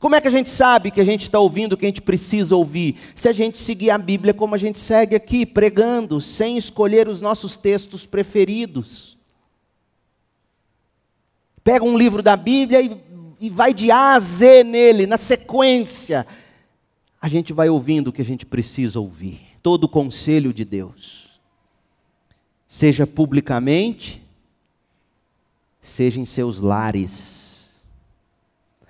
[0.00, 2.02] Como é que a gente sabe que a gente está ouvindo o que a gente
[2.02, 2.96] precisa ouvir?
[3.14, 7.20] Se a gente seguir a Bíblia como a gente segue aqui, pregando, sem escolher os
[7.20, 9.18] nossos textos preferidos.
[11.64, 12.96] Pega um livro da Bíblia e,
[13.40, 16.26] e vai de A a Z nele, na sequência.
[17.20, 19.40] A gente vai ouvindo o que a gente precisa ouvir.
[19.60, 21.40] Todo o conselho de Deus.
[22.68, 24.22] Seja publicamente,
[25.80, 27.37] seja em seus lares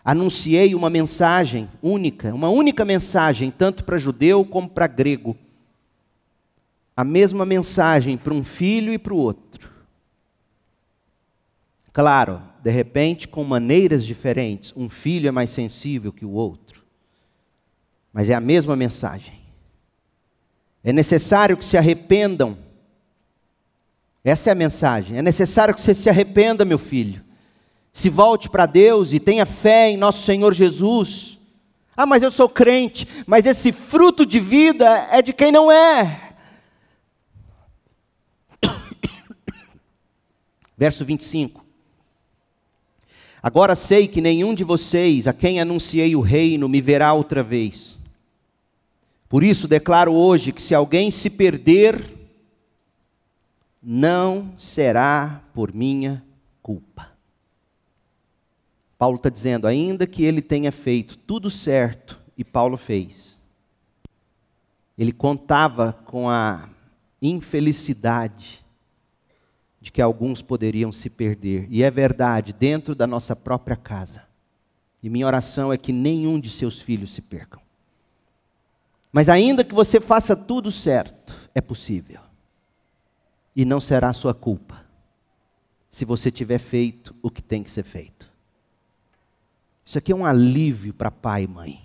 [0.09, 5.36] anunciei uma mensagem única, uma única mensagem, tanto para judeu como para grego.
[6.96, 9.70] A mesma mensagem para um filho e para o outro.
[11.92, 14.72] Claro, de repente, com maneiras diferentes.
[14.74, 16.82] Um filho é mais sensível que o outro.
[18.11, 19.38] Mas é a mesma mensagem.
[20.82, 22.56] É necessário que se arrependam.
[24.24, 25.18] Essa é a mensagem.
[25.18, 27.28] É necessário que você se arrependa, meu filho
[27.99, 31.36] se volte para Deus e tenha fé em nosso Senhor Jesus.
[31.96, 36.32] Ah, mas eu sou crente, mas esse fruto de vida é de quem não é.
[40.78, 41.66] Verso 25.
[43.42, 47.99] Agora sei que nenhum de vocês, a quem anunciei o reino, me verá outra vez.
[49.28, 52.01] Por isso declaro hoje que se alguém se perder,
[53.82, 56.24] não será por minha
[56.62, 57.17] culpa.
[58.99, 63.40] Paulo está dizendo, ainda que ele tenha feito tudo certo, e Paulo fez,
[64.99, 66.68] ele contava com a
[67.22, 68.64] infelicidade
[69.80, 71.68] de que alguns poderiam se perder.
[71.70, 74.24] E é verdade, dentro da nossa própria casa.
[75.01, 77.62] E minha oração é que nenhum de seus filhos se percam.
[79.12, 82.20] Mas ainda que você faça tudo certo, é possível.
[83.55, 84.84] E não será sua culpa,
[85.88, 88.28] se você tiver feito o que tem que ser feito.
[89.89, 91.80] Isso aqui é um alívio para pai e mãe.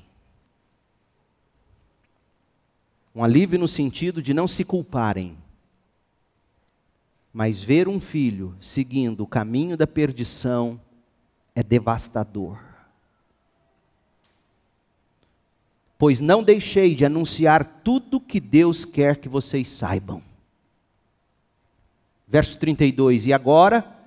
[3.16, 5.38] Um alívio no sentido de não se culparem.
[7.32, 10.82] Mas ver um filho seguindo o caminho da perdição
[11.56, 12.60] é devastador.
[15.97, 20.22] Pois não deixei de anunciar tudo que Deus quer que vocês saibam.
[22.28, 23.97] Verso 32: E agora,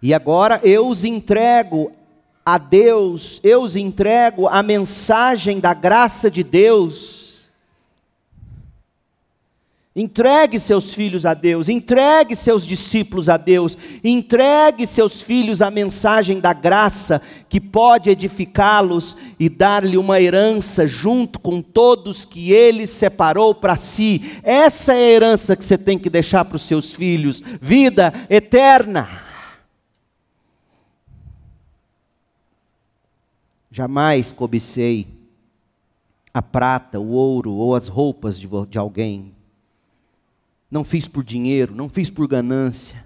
[0.00, 1.90] e agora eu os entrego
[2.44, 7.22] a Deus, eu os entrego a mensagem da graça de Deus.
[9.94, 16.40] Entregue seus filhos a Deus, entregue seus discípulos a Deus, entregue seus filhos a mensagem
[16.40, 23.54] da graça que pode edificá-los e dar-lhe uma herança junto com todos que ele separou
[23.54, 24.40] para si.
[24.42, 29.31] Essa é a herança que você tem que deixar para os seus filhos: vida eterna.
[33.74, 35.06] Jamais cobicei
[36.34, 39.34] a prata, o ouro ou as roupas de, de alguém.
[40.70, 43.02] Não fiz por dinheiro, não fiz por ganância.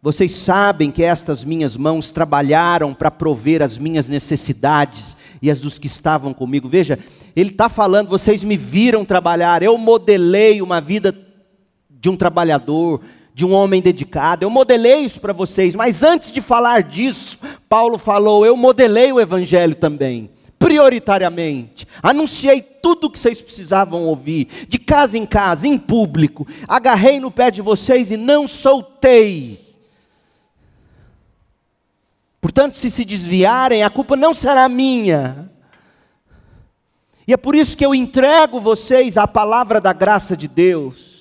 [0.00, 5.80] Vocês sabem que estas minhas mãos trabalharam para prover as minhas necessidades e as dos
[5.80, 6.68] que estavam comigo.
[6.68, 6.96] Veja,
[7.34, 11.12] ele está falando, vocês me viram trabalhar, eu modelei uma vida
[11.90, 13.00] de um trabalhador,
[13.34, 14.44] de um homem dedicado.
[14.44, 19.20] Eu modelei isso para vocês, mas antes de falar disso, Paulo falou: eu modelei o
[19.20, 21.86] evangelho também, prioritariamente.
[22.02, 26.46] Anunciei tudo o que vocês precisavam ouvir, de casa em casa, em público.
[26.68, 29.60] Agarrei no pé de vocês e não soltei.
[32.40, 35.48] Portanto, se se desviarem, a culpa não será minha.
[37.24, 41.11] E é por isso que eu entrego vocês à palavra da graça de Deus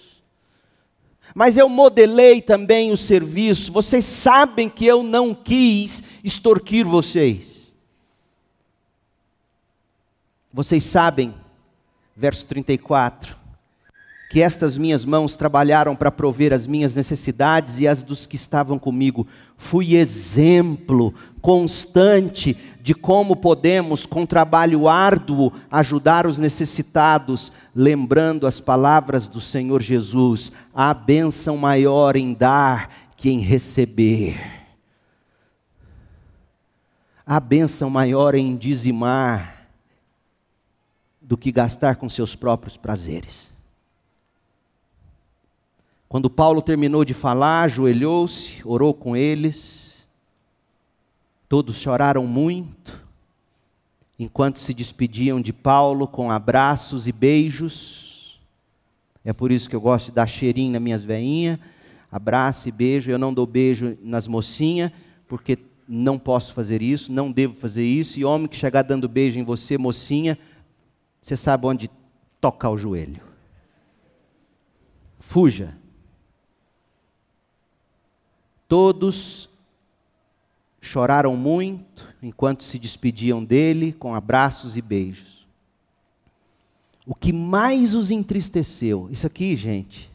[1.34, 3.72] mas eu modelei também o serviço.
[3.72, 7.72] Vocês sabem que eu não quis extorquir vocês.
[10.54, 11.34] Vocês sabem,
[12.16, 13.38] verso 34,
[14.30, 18.78] que estas minhas mãos trabalharam para prover as minhas necessidades e as dos que estavam
[18.78, 19.28] comigo.
[19.58, 29.28] Fui exemplo constante de como podemos, com trabalho árduo, ajudar os necessitados, lembrando as palavras
[29.28, 34.40] do Senhor Jesus: há bênção maior em dar que em receber.
[37.26, 39.68] Há bênção maior em dizimar
[41.22, 43.52] do que gastar com seus próprios prazeres.
[46.10, 50.06] Quando Paulo terminou de falar, ajoelhou-se, orou com eles.
[51.48, 53.01] Todos choraram muito,
[54.24, 58.40] enquanto se despediam de Paulo com abraços e beijos.
[59.26, 61.58] É por isso que eu gosto de dar cheirinho nas minhas veinhas.
[62.12, 63.10] abraço e beijo.
[63.10, 64.92] Eu não dou beijo nas mocinhas,
[65.28, 65.58] porque
[65.88, 68.20] não posso fazer isso, não devo fazer isso.
[68.20, 70.38] E homem que chegar dando beijo em você, mocinha,
[71.20, 71.90] você sabe onde
[72.40, 73.24] tocar o joelho.
[75.20, 75.76] Fuja.
[78.68, 79.50] Todos
[80.80, 85.48] choraram muito enquanto se despediam dele com abraços e beijos.
[87.06, 90.12] O que mais os entristeceu, isso aqui, gente,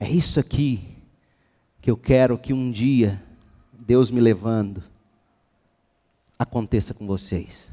[0.00, 0.82] é isso aqui
[1.80, 3.22] que eu quero que um dia,
[3.72, 4.82] Deus me levando,
[6.38, 7.70] aconteça com vocês.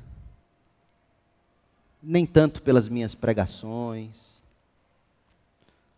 [2.03, 4.41] Nem tanto pelas minhas pregações.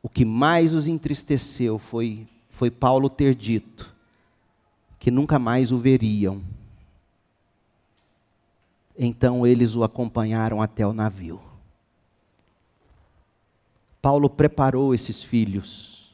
[0.04, 3.93] O que mais os entristeceu foi, foi Paulo ter dito
[5.04, 6.42] que nunca mais o veriam.
[8.98, 11.42] Então eles o acompanharam até o navio.
[14.02, 16.10] Paulo preparou esses filhos.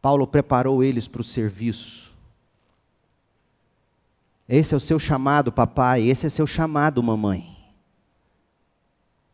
[0.00, 2.14] Paulo preparou eles para o serviço.
[4.48, 6.08] Esse é o seu chamado, papai.
[6.08, 7.54] Esse é seu chamado, mamãe.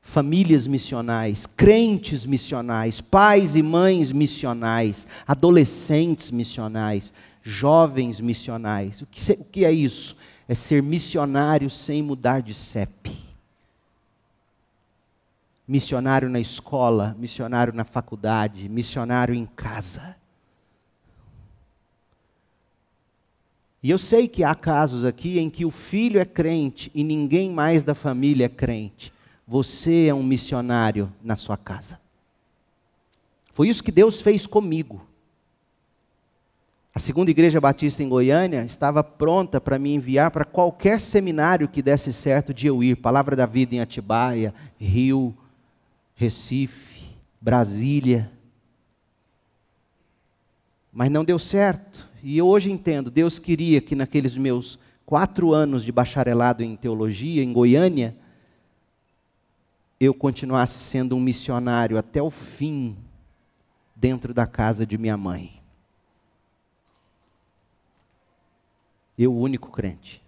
[0.02, 7.12] Famílias missionais, crentes missionais, pais e mães missionais, adolescentes missionais,
[7.42, 9.02] jovens missionais.
[9.02, 10.16] O que, o que é isso?
[10.46, 13.16] É ser missionário sem mudar de CEP.
[15.66, 20.16] Missionário na escola, missionário na faculdade, missionário em casa.
[23.82, 27.50] E eu sei que há casos aqui em que o filho é crente e ninguém
[27.50, 29.12] mais da família é crente.
[29.46, 32.00] Você é um missionário na sua casa.
[33.52, 35.06] Foi isso que Deus fez comigo.
[36.98, 41.80] A segunda igreja batista em Goiânia estava pronta para me enviar para qualquer seminário que
[41.80, 42.96] desse certo de eu ir.
[42.96, 45.32] Palavra da Vida em Atibaia, Rio,
[46.16, 47.02] Recife,
[47.40, 48.28] Brasília.
[50.92, 52.04] Mas não deu certo.
[52.20, 54.76] E eu hoje entendo, Deus queria que naqueles meus
[55.06, 58.16] quatro anos de bacharelado em teologia em Goiânia,
[60.00, 62.96] eu continuasse sendo um missionário até o fim
[63.94, 65.57] dentro da casa de minha mãe.
[69.18, 70.22] Eu, o único crente.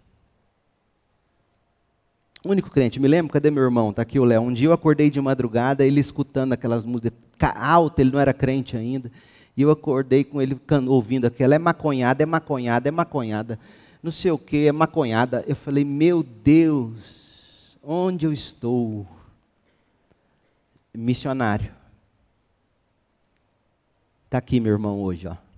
[2.45, 2.99] Único crente.
[2.99, 3.91] Me lembro, cadê meu irmão?
[3.91, 4.43] Está aqui o Léo.
[4.43, 7.13] Um dia eu acordei de madrugada, ele escutando aquelas músicas
[7.55, 9.13] alta, ele não era crente ainda.
[9.57, 13.59] E eu acordei com ele ouvindo aquela, é maconhada, é maconhada, é maconhada.
[14.03, 15.45] Não sei o que, é maconhada.
[15.47, 19.07] Eu falei, meu Deus, onde eu estou?
[20.95, 21.71] Missionário.
[24.25, 25.50] Está aqui meu irmão hoje, ó.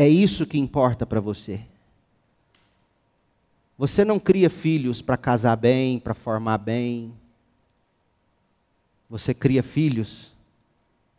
[0.00, 1.60] É isso que importa para você.
[3.76, 7.12] Você não cria filhos para casar bem, para formar bem.
[9.10, 10.32] Você cria filhos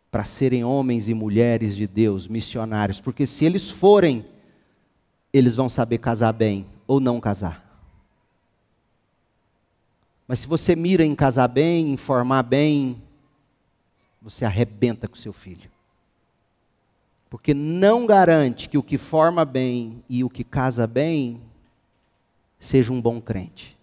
[0.10, 4.26] para serem homens e mulheres de Deus, missionários, porque se eles forem,
[5.34, 7.86] eles vão saber casar bem ou não casar.
[10.26, 13.04] Mas se você mira em casar bem, em formar bem,
[14.22, 15.70] você arrebenta com seu filho.
[17.30, 21.42] Porque não garante que o que forma bem e o que casa bem
[22.60, 23.78] seja um bom crente.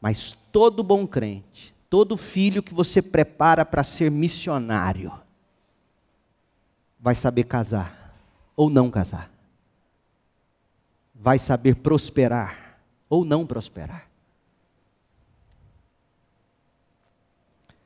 [0.00, 5.12] Mas todo bom crente, todo filho que você prepara para ser missionário,
[6.98, 8.16] vai saber casar
[8.56, 9.30] ou não casar.
[11.14, 14.08] Vai saber prosperar ou não prosperar.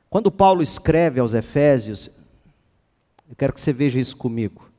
[0.09, 2.11] Quando Paulo escreve aos Efésios,
[3.29, 4.69] eu quero que você veja isso comigo.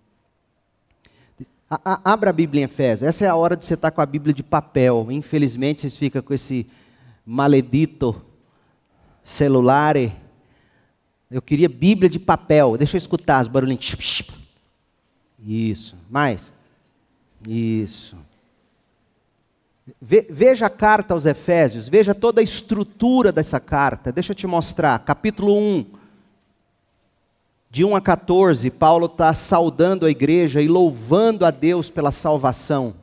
[1.68, 3.08] A, a, abra a Bíblia em Efésios.
[3.08, 5.06] Essa é a hora de você estar com a Bíblia de papel.
[5.10, 6.66] Infelizmente, vocês ficam com esse
[7.26, 8.22] maledito
[9.24, 9.96] celular.
[11.30, 12.76] Eu queria Bíblia de papel.
[12.76, 14.22] Deixa eu escutar os barulhinhos.
[15.44, 15.96] Isso.
[16.08, 16.52] Mais.
[17.48, 18.16] Isso.
[20.00, 24.10] Veja a carta aos Efésios, veja toda a estrutura dessa carta.
[24.10, 24.98] Deixa eu te mostrar.
[25.00, 26.03] Capítulo 1
[27.74, 32.94] de 1 a 14, Paulo está saudando a igreja e louvando a Deus pela salvação.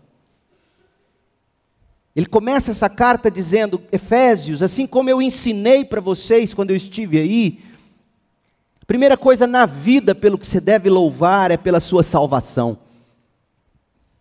[2.15, 7.19] Ele começa essa carta dizendo: Efésios, assim como eu ensinei para vocês quando eu estive
[7.19, 7.59] aí,
[8.81, 12.77] a primeira coisa na vida pelo que você deve louvar é pela sua salvação.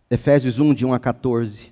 [0.09, 1.70] Efésios 1, de 1 a 14.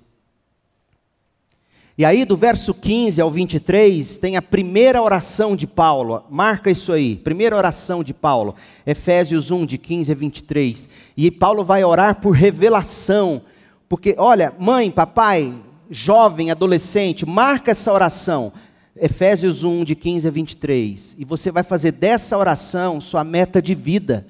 [2.00, 6.24] E aí, do verso 15 ao 23, tem a primeira oração de Paulo.
[6.30, 7.14] Marca isso aí.
[7.14, 8.54] Primeira oração de Paulo.
[8.86, 10.88] Efésios 1, de 15 a 23.
[11.14, 13.42] E Paulo vai orar por revelação.
[13.86, 15.54] Porque, olha, mãe, papai,
[15.90, 18.50] jovem, adolescente, marca essa oração.
[18.96, 21.16] Efésios 1, de 15 a 23.
[21.18, 24.26] E você vai fazer dessa oração sua meta de vida.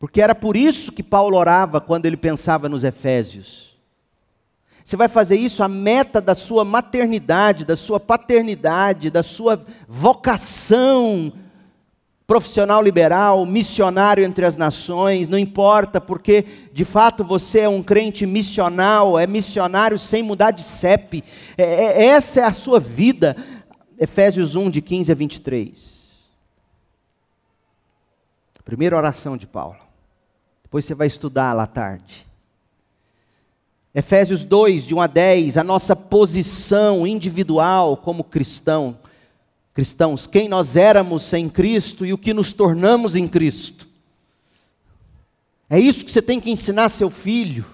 [0.00, 3.67] Porque era por isso que Paulo orava quando ele pensava nos Efésios.
[4.88, 11.30] Você vai fazer isso a meta da sua maternidade, da sua paternidade, da sua vocação
[12.26, 18.24] profissional liberal, missionário entre as nações, não importa, porque de fato você é um crente
[18.24, 21.22] missional, é missionário sem mudar de CEP,
[21.58, 23.36] é, é, essa é a sua vida.
[24.00, 25.98] Efésios 1, de 15 a 23.
[28.64, 29.76] Primeira oração de Paulo.
[30.62, 32.27] Depois você vai estudar lá à tarde.
[33.98, 38.96] Efésios 2, de 1 a 10, a nossa posição individual como cristão
[39.74, 43.88] cristãos, quem nós éramos sem Cristo e o que nos tornamos em Cristo.
[45.68, 47.64] É isso que você tem que ensinar seu filho.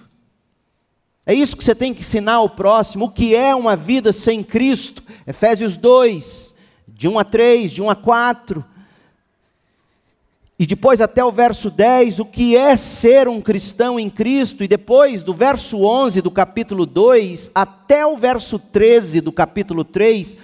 [1.27, 4.43] É isso que você tem que ensinar ao próximo, o que é uma vida sem
[4.43, 5.03] Cristo.
[5.27, 6.55] Efésios 2,
[6.87, 8.65] de 1 a 3, de 1 a 4.
[10.57, 14.69] E depois até o verso 10, o que é ser um cristão em Cristo, e
[14.69, 20.37] depois do verso 11 do capítulo 2 até o verso 13 do capítulo 3,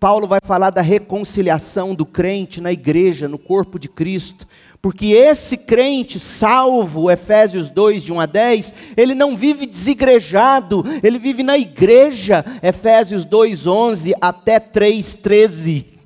[0.00, 4.46] Paulo vai falar da reconciliação do crente na igreja, no corpo de Cristo.
[4.80, 11.18] Porque esse crente salvo, Efésios 2, de 1 a 10, ele não vive desigrejado, ele
[11.18, 15.97] vive na igreja, Efésios 2, 11 até 3, 13.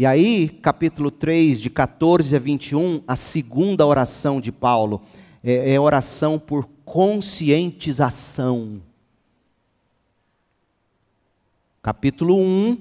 [0.00, 5.02] E aí, capítulo 3, de 14 a 21, a segunda oração de Paulo,
[5.44, 8.80] é, é oração por conscientização
[11.82, 12.78] capítulo 1,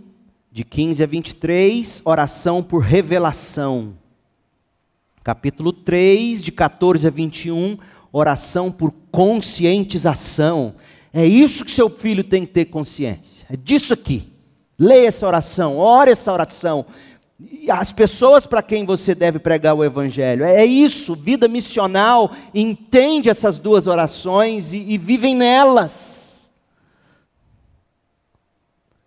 [0.49, 3.97] de 15 a 23, oração por revelação.
[5.21, 7.77] Capítulo 3, de 14 a 21,
[8.13, 10.73] oração por conscientização.
[11.11, 13.45] É isso que seu filho tem que ter consciência.
[13.49, 14.39] É disso aqui.
[14.81, 16.85] Leia essa oração, ore essa oração.
[17.69, 20.43] As pessoas para quem você deve pregar o Evangelho.
[20.43, 26.29] É isso, vida missional, entende essas duas orações e, e vivem nelas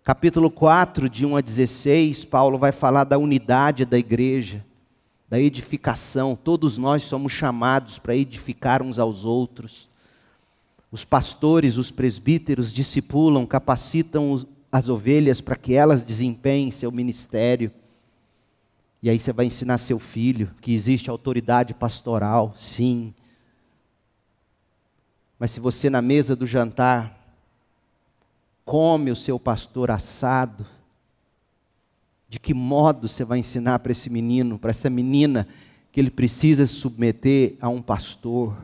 [0.03, 4.65] capítulo 4, de 1 a 16, Paulo vai falar da unidade da igreja,
[5.29, 6.35] da edificação.
[6.35, 9.89] Todos nós somos chamados para edificar uns aos outros.
[10.91, 17.71] Os pastores, os presbíteros discipulam, capacitam as ovelhas para que elas desempenhem seu ministério.
[19.03, 23.13] E aí você vai ensinar seu filho que existe autoridade pastoral, sim.
[25.37, 27.19] Mas se você na mesa do jantar
[28.63, 30.65] come o seu pastor assado?
[32.29, 35.49] De que modo você vai ensinar para esse menino, para essa menina,
[35.91, 38.55] que ele precisa se submeter a um pastor?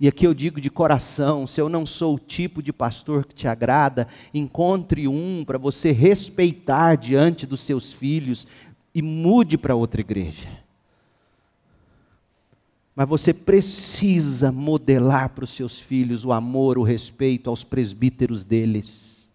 [0.00, 3.34] E aqui eu digo de coração: se eu não sou o tipo de pastor que
[3.34, 8.46] te agrada, encontre um para você respeitar diante dos seus filhos
[8.94, 10.68] e mude para outra igreja
[12.98, 19.30] mas você precisa modelar para os seus filhos o amor, o respeito aos presbíteros deles.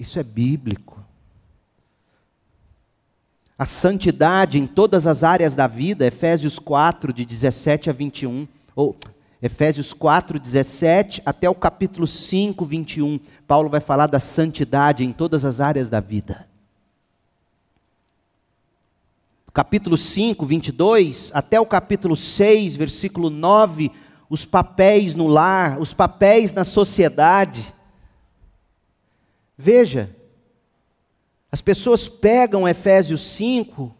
[0.00, 1.04] Isso é bíblico.
[3.58, 8.96] A santidade em todas as áreas da vida, Efésios 4, de 17 a 21, ou
[9.42, 15.44] Efésios 4, 17 até o capítulo 5, 21, Paulo vai falar da santidade em todas
[15.44, 16.46] as áreas da vida
[19.54, 23.88] capítulo 5, 22, até o capítulo 6, versículo 9,
[24.28, 27.72] os papéis no lar, os papéis na sociedade.
[29.56, 30.10] Veja,
[31.52, 33.94] as pessoas pegam Efésios 5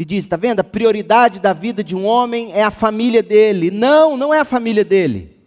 [0.00, 0.60] e dizem: está vendo?
[0.60, 3.70] A prioridade da vida de um homem é a família dele.
[3.70, 5.38] Não, não é a família dele.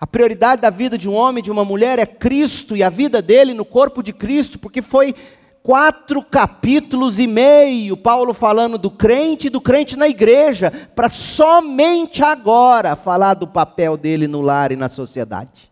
[0.00, 2.90] A prioridade da vida de um homem e de uma mulher é Cristo e a
[2.90, 5.14] vida dele no corpo de Cristo, porque foi
[5.62, 12.24] quatro capítulos e meio, Paulo falando do crente e do crente na igreja, para somente
[12.24, 15.70] agora falar do papel dele no lar e na sociedade.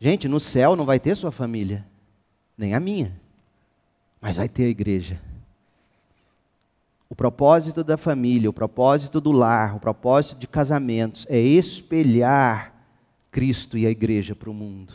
[0.00, 1.86] Gente, no céu não vai ter sua família,
[2.56, 3.20] nem a minha,
[4.22, 5.20] mas vai ter a igreja.
[7.10, 12.72] O propósito da família, o propósito do lar, o propósito de casamentos é espelhar
[13.32, 14.94] Cristo e a igreja para o mundo.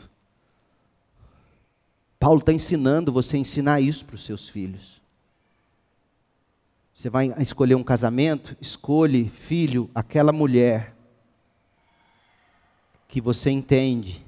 [2.17, 5.01] Paulo está ensinando você ensinar isso para os seus filhos.
[6.95, 8.55] Você vai escolher um casamento?
[8.59, 10.95] Escolhe, filho, aquela mulher
[13.07, 14.25] que você entende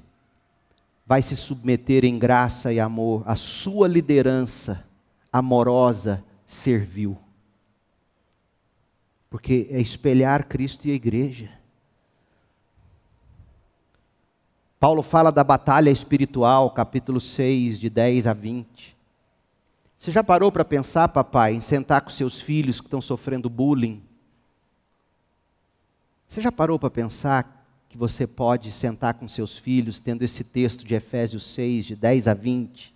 [1.04, 4.88] vai se submeter em graça e amor à sua liderança
[5.32, 7.16] amorosa, servil.
[9.28, 11.50] Porque é espelhar Cristo e a igreja.
[14.80, 18.96] Paulo fala da batalha espiritual, capítulo 6, de 10 a 20.
[19.98, 24.02] Você já parou para pensar, papai, em sentar com seus filhos que estão sofrendo bullying?
[26.26, 27.60] Você já parou para pensar
[27.90, 32.28] que você pode sentar com seus filhos, tendo esse texto de Efésios 6, de 10
[32.28, 32.94] a 20,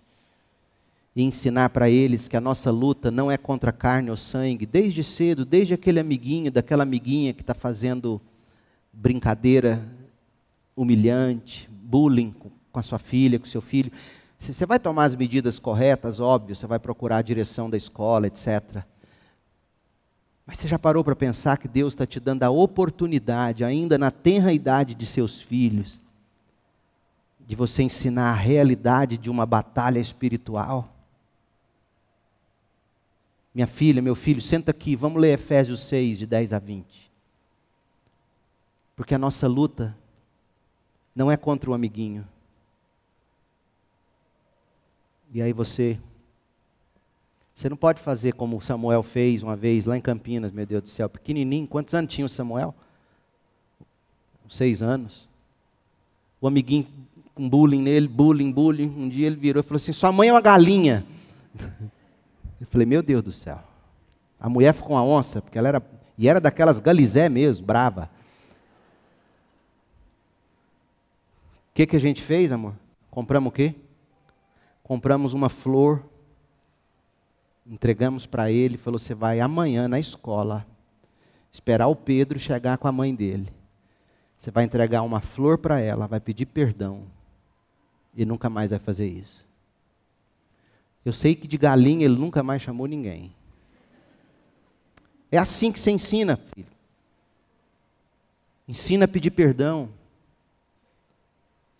[1.15, 5.01] e ensinar para eles que a nossa luta não é contra carne ou sangue, desde
[5.01, 8.21] cedo, desde aquele amiguinho, daquela amiguinha que está fazendo
[8.91, 9.81] brincadeira
[10.75, 13.91] humilhante, bullying com a sua filha, com o seu filho.
[14.37, 18.83] Você vai tomar as medidas corretas, óbvio, você vai procurar a direção da escola, etc.
[20.45, 24.11] Mas você já parou para pensar que Deus está te dando a oportunidade, ainda na
[24.11, 26.01] tenra idade de seus filhos,
[27.39, 30.94] de você ensinar a realidade de uma batalha espiritual?
[33.55, 37.09] Minha filha, meu filho, senta aqui, vamos ler Efésios 6, de 10 a 20.
[38.97, 39.95] Porque a nossa luta
[41.15, 42.27] não é contra o amiguinho.
[45.33, 45.97] E aí você.
[47.55, 50.89] Você não pode fazer como Samuel fez uma vez lá em Campinas, meu Deus do
[50.89, 51.65] céu, pequenininho.
[51.65, 52.75] Quantos anos tinha o Samuel?
[54.49, 55.29] Seis anos.
[56.41, 56.85] O amiguinho
[57.33, 58.89] com bullying nele, bullying, bullying.
[58.89, 61.05] Um dia ele virou e falou assim: Sua mãe é uma galinha.
[62.59, 63.59] Eu falei: Meu Deus do céu.
[64.39, 65.83] A mulher ficou uma onça, porque ela era.
[66.17, 68.09] E era daquelas galizé mesmo, brava.
[71.69, 72.73] O que, que a gente fez, amor?
[73.11, 73.75] Compramos o quê?
[74.81, 76.03] Compramos uma flor,
[77.65, 80.65] entregamos para ele, falou: Você vai amanhã na escola
[81.51, 83.51] esperar o Pedro chegar com a mãe dele.
[84.37, 87.03] Você vai entregar uma flor para ela, vai pedir perdão
[88.13, 89.44] e nunca mais vai fazer isso.
[91.05, 93.31] Eu sei que de galinha ele nunca mais chamou ninguém.
[95.31, 96.67] É assim que você ensina, filho.
[98.67, 99.89] Ensina a pedir perdão.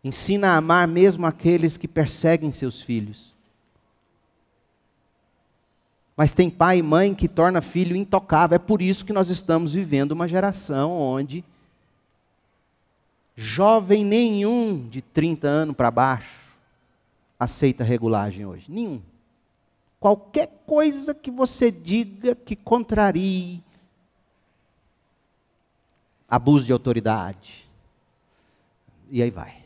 [0.03, 3.33] Ensina a amar mesmo aqueles que perseguem seus filhos.
[6.15, 8.55] Mas tem pai e mãe que torna filho intocável.
[8.55, 11.43] É por isso que nós estamos vivendo uma geração onde
[13.35, 16.45] jovem nenhum de 30 anos para baixo
[17.39, 18.65] aceita regulagem hoje.
[18.69, 19.01] Nenhum.
[20.05, 23.63] Qualquer coisa que você diga que contrarie
[26.29, 27.67] abuso de autoridade.
[29.09, 29.63] E aí vai.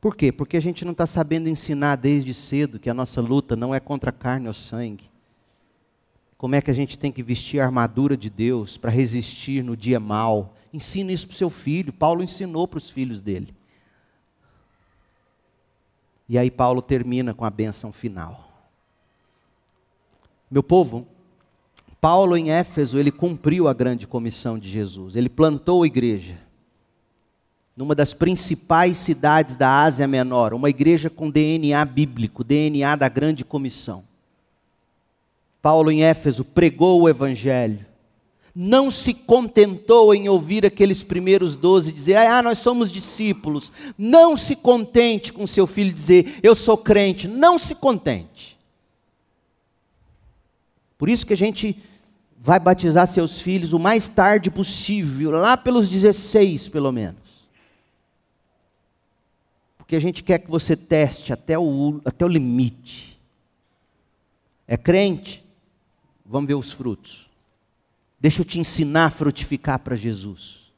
[0.00, 0.30] Por quê?
[0.30, 3.80] Porque a gente não está sabendo ensinar desde cedo que a nossa luta não é
[3.80, 5.10] contra carne ou sangue.
[6.38, 9.76] Como é que a gente tem que vestir a armadura de Deus para resistir no
[9.76, 10.54] dia mal?
[10.72, 11.92] Ensina isso para o seu filho.
[11.92, 13.52] Paulo ensinou para os filhos dele.
[16.28, 18.53] E aí Paulo termina com a bênção final.
[20.50, 21.06] Meu povo,
[22.00, 25.16] Paulo em Éfeso, ele cumpriu a grande comissão de Jesus.
[25.16, 26.38] Ele plantou a igreja
[27.76, 33.44] numa das principais cidades da Ásia Menor, uma igreja com DNA bíblico, DNA da grande
[33.44, 34.04] comissão.
[35.60, 37.84] Paulo em Éfeso pregou o evangelho.
[38.54, 43.72] Não se contentou em ouvir aqueles primeiros doze dizer, ah, nós somos discípulos.
[43.98, 47.26] Não se contente com seu filho dizer, eu sou crente.
[47.26, 48.53] Não se contente.
[50.96, 51.76] Por isso que a gente
[52.38, 57.24] vai batizar seus filhos o mais tarde possível, lá pelos 16 pelo menos
[59.84, 63.20] porque a gente quer que você teste até o, até o limite.
[64.66, 65.44] É crente?
[66.24, 67.30] Vamos ver os frutos.
[68.18, 70.72] Deixa eu te ensinar a frutificar para Jesus.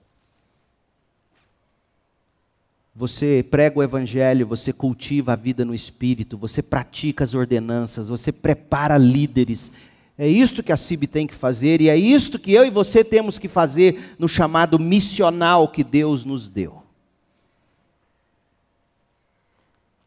[2.96, 8.32] Você prega o Evangelho, você cultiva a vida no Espírito, você pratica as ordenanças, você
[8.32, 9.70] prepara líderes.
[10.18, 13.04] É isto que a CIB tem que fazer e é isto que eu e você
[13.04, 16.82] temos que fazer no chamado missional que Deus nos deu.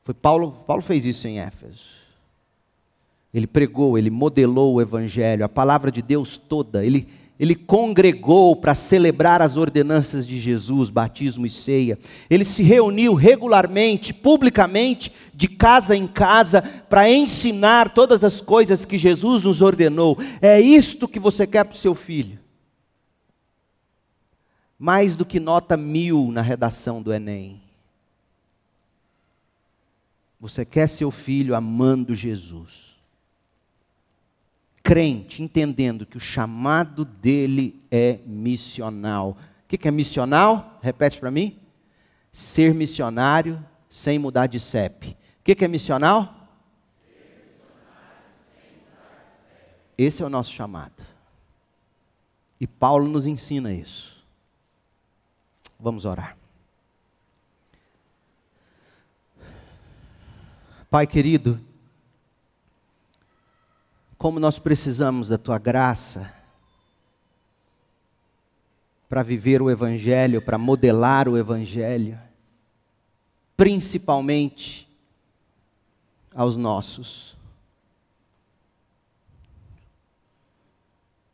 [0.03, 1.99] Foi Paulo, Paulo fez isso em Éfeso.
[3.31, 7.07] Ele pregou, ele modelou o evangelho, a palavra de Deus toda, ele
[7.39, 11.97] ele congregou para celebrar as ordenanças de Jesus, batismo e ceia.
[12.29, 18.97] Ele se reuniu regularmente, publicamente, de casa em casa, para ensinar todas as coisas que
[18.97, 20.17] Jesus nos ordenou.
[20.41, 22.37] É isto que você quer para o seu filho.
[24.77, 27.61] Mais do que nota mil na redação do Enem.
[30.41, 32.88] Você quer seu filho amando Jesus.
[34.89, 39.37] Crente, entendendo que o chamado dele é missional.
[39.63, 40.79] O que é missional?
[40.81, 41.59] Repete para mim.
[42.31, 45.15] Ser missionário sem mudar de CEP.
[45.41, 46.33] O que é missional?
[49.95, 51.05] Esse é o nosso chamado.
[52.59, 54.25] E Paulo nos ensina isso.
[55.79, 56.35] Vamos orar.
[60.89, 61.61] Pai querido,
[64.19, 66.31] como nós precisamos da tua graça
[69.07, 72.19] para viver o Evangelho, para modelar o Evangelho,
[73.55, 74.89] principalmente
[76.35, 77.37] aos nossos.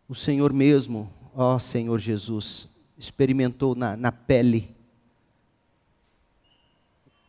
[0.07, 4.75] O Senhor mesmo, ó Senhor Jesus, experimentou na, na pele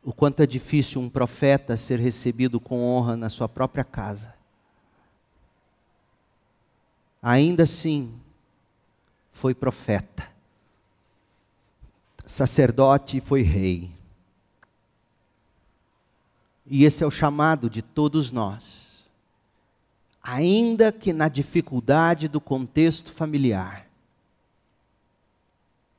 [0.03, 4.36] o quanto é difícil um profeta ser recebido com honra na sua própria casa.
[7.29, 8.15] Ainda assim,
[9.33, 10.31] foi profeta,
[12.25, 13.91] sacerdote e foi rei.
[16.65, 19.05] E esse é o chamado de todos nós.
[20.23, 23.89] Ainda que na dificuldade do contexto familiar,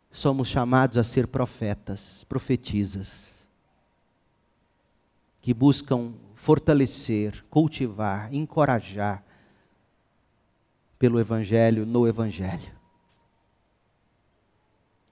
[0.10, 3.34] somos chamados a ser profetas, profetizas
[5.42, 9.27] que buscam fortalecer, cultivar, encorajar
[10.98, 12.76] pelo Evangelho, no Evangelho.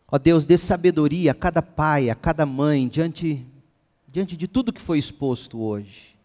[0.07, 3.45] Ó Deus, dê sabedoria a cada pai, a cada mãe, diante,
[4.07, 6.15] diante de tudo que foi exposto hoje.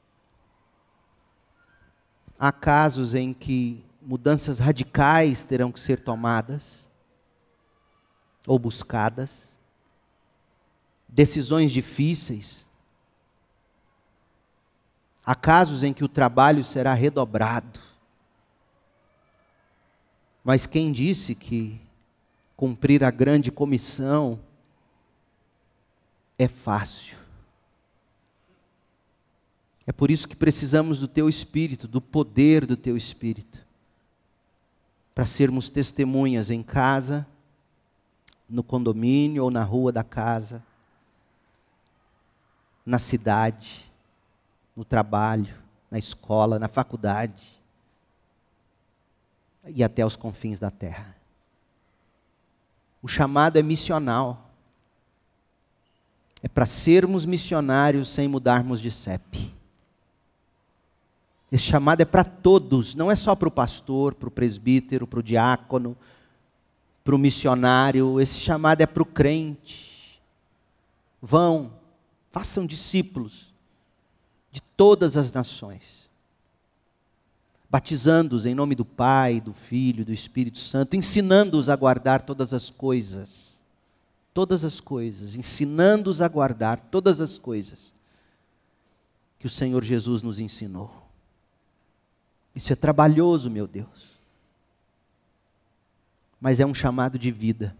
[2.38, 6.88] Há casos em que mudanças radicais terão que ser tomadas
[8.46, 9.58] ou buscadas,
[11.08, 12.66] decisões difíceis,
[15.30, 17.78] Há casos em que o trabalho será redobrado.
[20.42, 21.80] Mas quem disse que
[22.56, 24.40] cumprir a grande comissão
[26.38, 27.18] é fácil?
[29.86, 33.60] É por isso que precisamos do teu espírito, do poder do teu espírito,
[35.14, 37.26] para sermos testemunhas em casa,
[38.48, 40.62] no condomínio ou na rua da casa,
[42.84, 43.90] na cidade
[44.74, 45.54] no trabalho,
[45.90, 47.59] na escola, na faculdade
[49.66, 51.16] e até os confins da terra.
[53.02, 54.50] O chamado é missional.
[56.42, 59.54] É para sermos missionários sem mudarmos de CEP.
[61.52, 65.18] Esse chamado é para todos, não é só para o pastor, para o presbítero, para
[65.18, 65.96] o diácono,
[67.02, 68.20] para o missionário.
[68.20, 70.20] Esse chamado é para o crente.
[71.20, 71.72] Vão,
[72.30, 73.52] façam discípulos
[74.52, 75.99] de todas as nações,
[77.70, 82.68] batizando-os em nome do Pai, do Filho, do Espírito Santo, ensinando-os a guardar todas as
[82.68, 83.56] coisas,
[84.34, 87.94] todas as coisas, ensinando-os a guardar todas as coisas
[89.38, 90.92] que o Senhor Jesus nos ensinou.
[92.54, 94.10] Isso é trabalhoso, meu Deus.
[96.40, 97.76] Mas é um chamado de vida.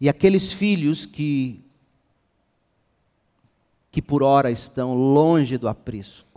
[0.00, 1.62] E aqueles filhos que
[3.92, 6.31] que por ora estão longe do aprisco.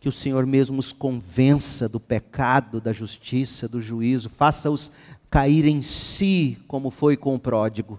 [0.00, 4.92] Que o Senhor mesmo os convença do pecado, da justiça, do juízo, faça-os
[5.30, 7.98] cair em si, como foi com o pródigo.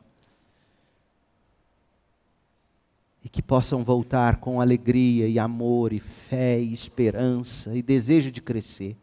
[3.23, 8.41] E que possam voltar com alegria e amor e fé e esperança e desejo de
[8.41, 8.95] crescer.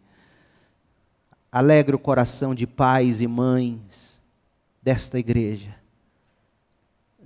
[1.53, 4.21] Alegre o coração de pais e mães
[4.83, 5.77] desta igreja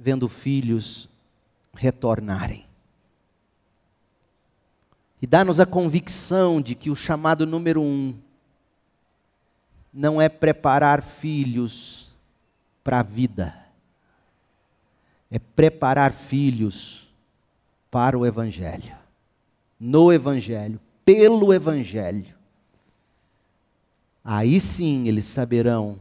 [0.01, 1.11] vendo filhos
[1.75, 2.65] retornarem.
[5.23, 8.15] E dá-nos a convicção de que o chamado número um
[9.93, 12.09] não é preparar filhos
[12.83, 13.55] para a vida,
[15.31, 17.09] é preparar filhos
[17.91, 18.97] para o Evangelho,
[19.79, 22.35] no Evangelho, pelo Evangelho.
[24.25, 25.99] Aí sim eles saberão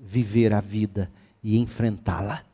[0.00, 1.10] viver a vida
[1.42, 2.44] e enfrentá-la.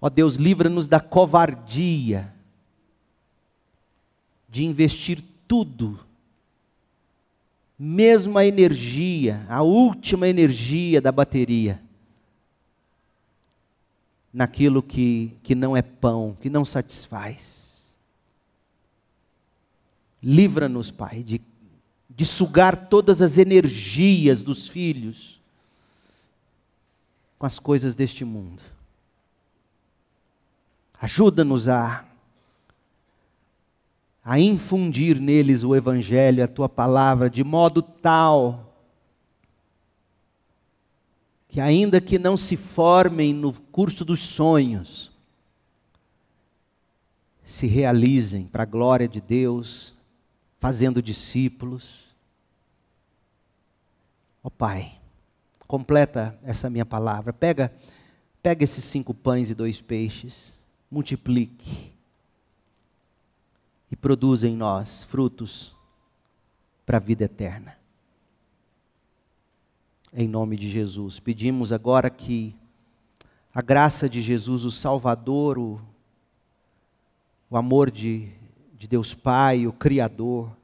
[0.00, 2.32] Ó Deus, livra-nos da covardia
[4.48, 6.00] de investir tudo,
[7.78, 11.80] mesmo a energia, a última energia da bateria,
[14.32, 17.58] naquilo que, que não é pão, que não satisfaz.
[20.22, 21.40] Livra-nos, Pai, de,
[22.10, 25.40] de sugar todas as energias dos filhos
[27.38, 28.62] com as coisas deste mundo.
[31.00, 32.07] Ajuda-nos a,
[34.28, 38.76] a infundir neles o Evangelho, a tua palavra, de modo tal
[41.48, 45.10] que, ainda que não se formem no curso dos sonhos,
[47.42, 49.94] se realizem para a glória de Deus,
[50.58, 52.04] fazendo discípulos,
[54.44, 54.98] Ó oh, Pai,
[55.66, 57.32] completa essa minha palavra.
[57.32, 57.72] Pega,
[58.42, 60.52] pega esses cinco pães e dois peixes,
[60.90, 61.96] multiplique
[63.90, 65.74] e produza em nós frutos
[66.84, 67.76] para a vida eterna.
[70.12, 72.54] Em nome de Jesus, pedimos agora que
[73.54, 75.80] a graça de Jesus, o Salvador, o,
[77.50, 78.30] o amor de,
[78.74, 80.56] de Deus Pai, o Criador,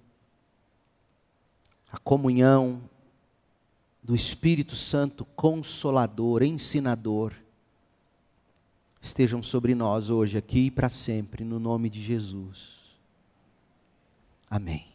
[1.90, 2.82] a comunhão
[4.02, 7.32] do Espírito Santo Consolador, Ensinador,
[9.00, 12.83] estejam sobre nós hoje, aqui e para sempre, no nome de Jesus.
[14.54, 14.93] Amém.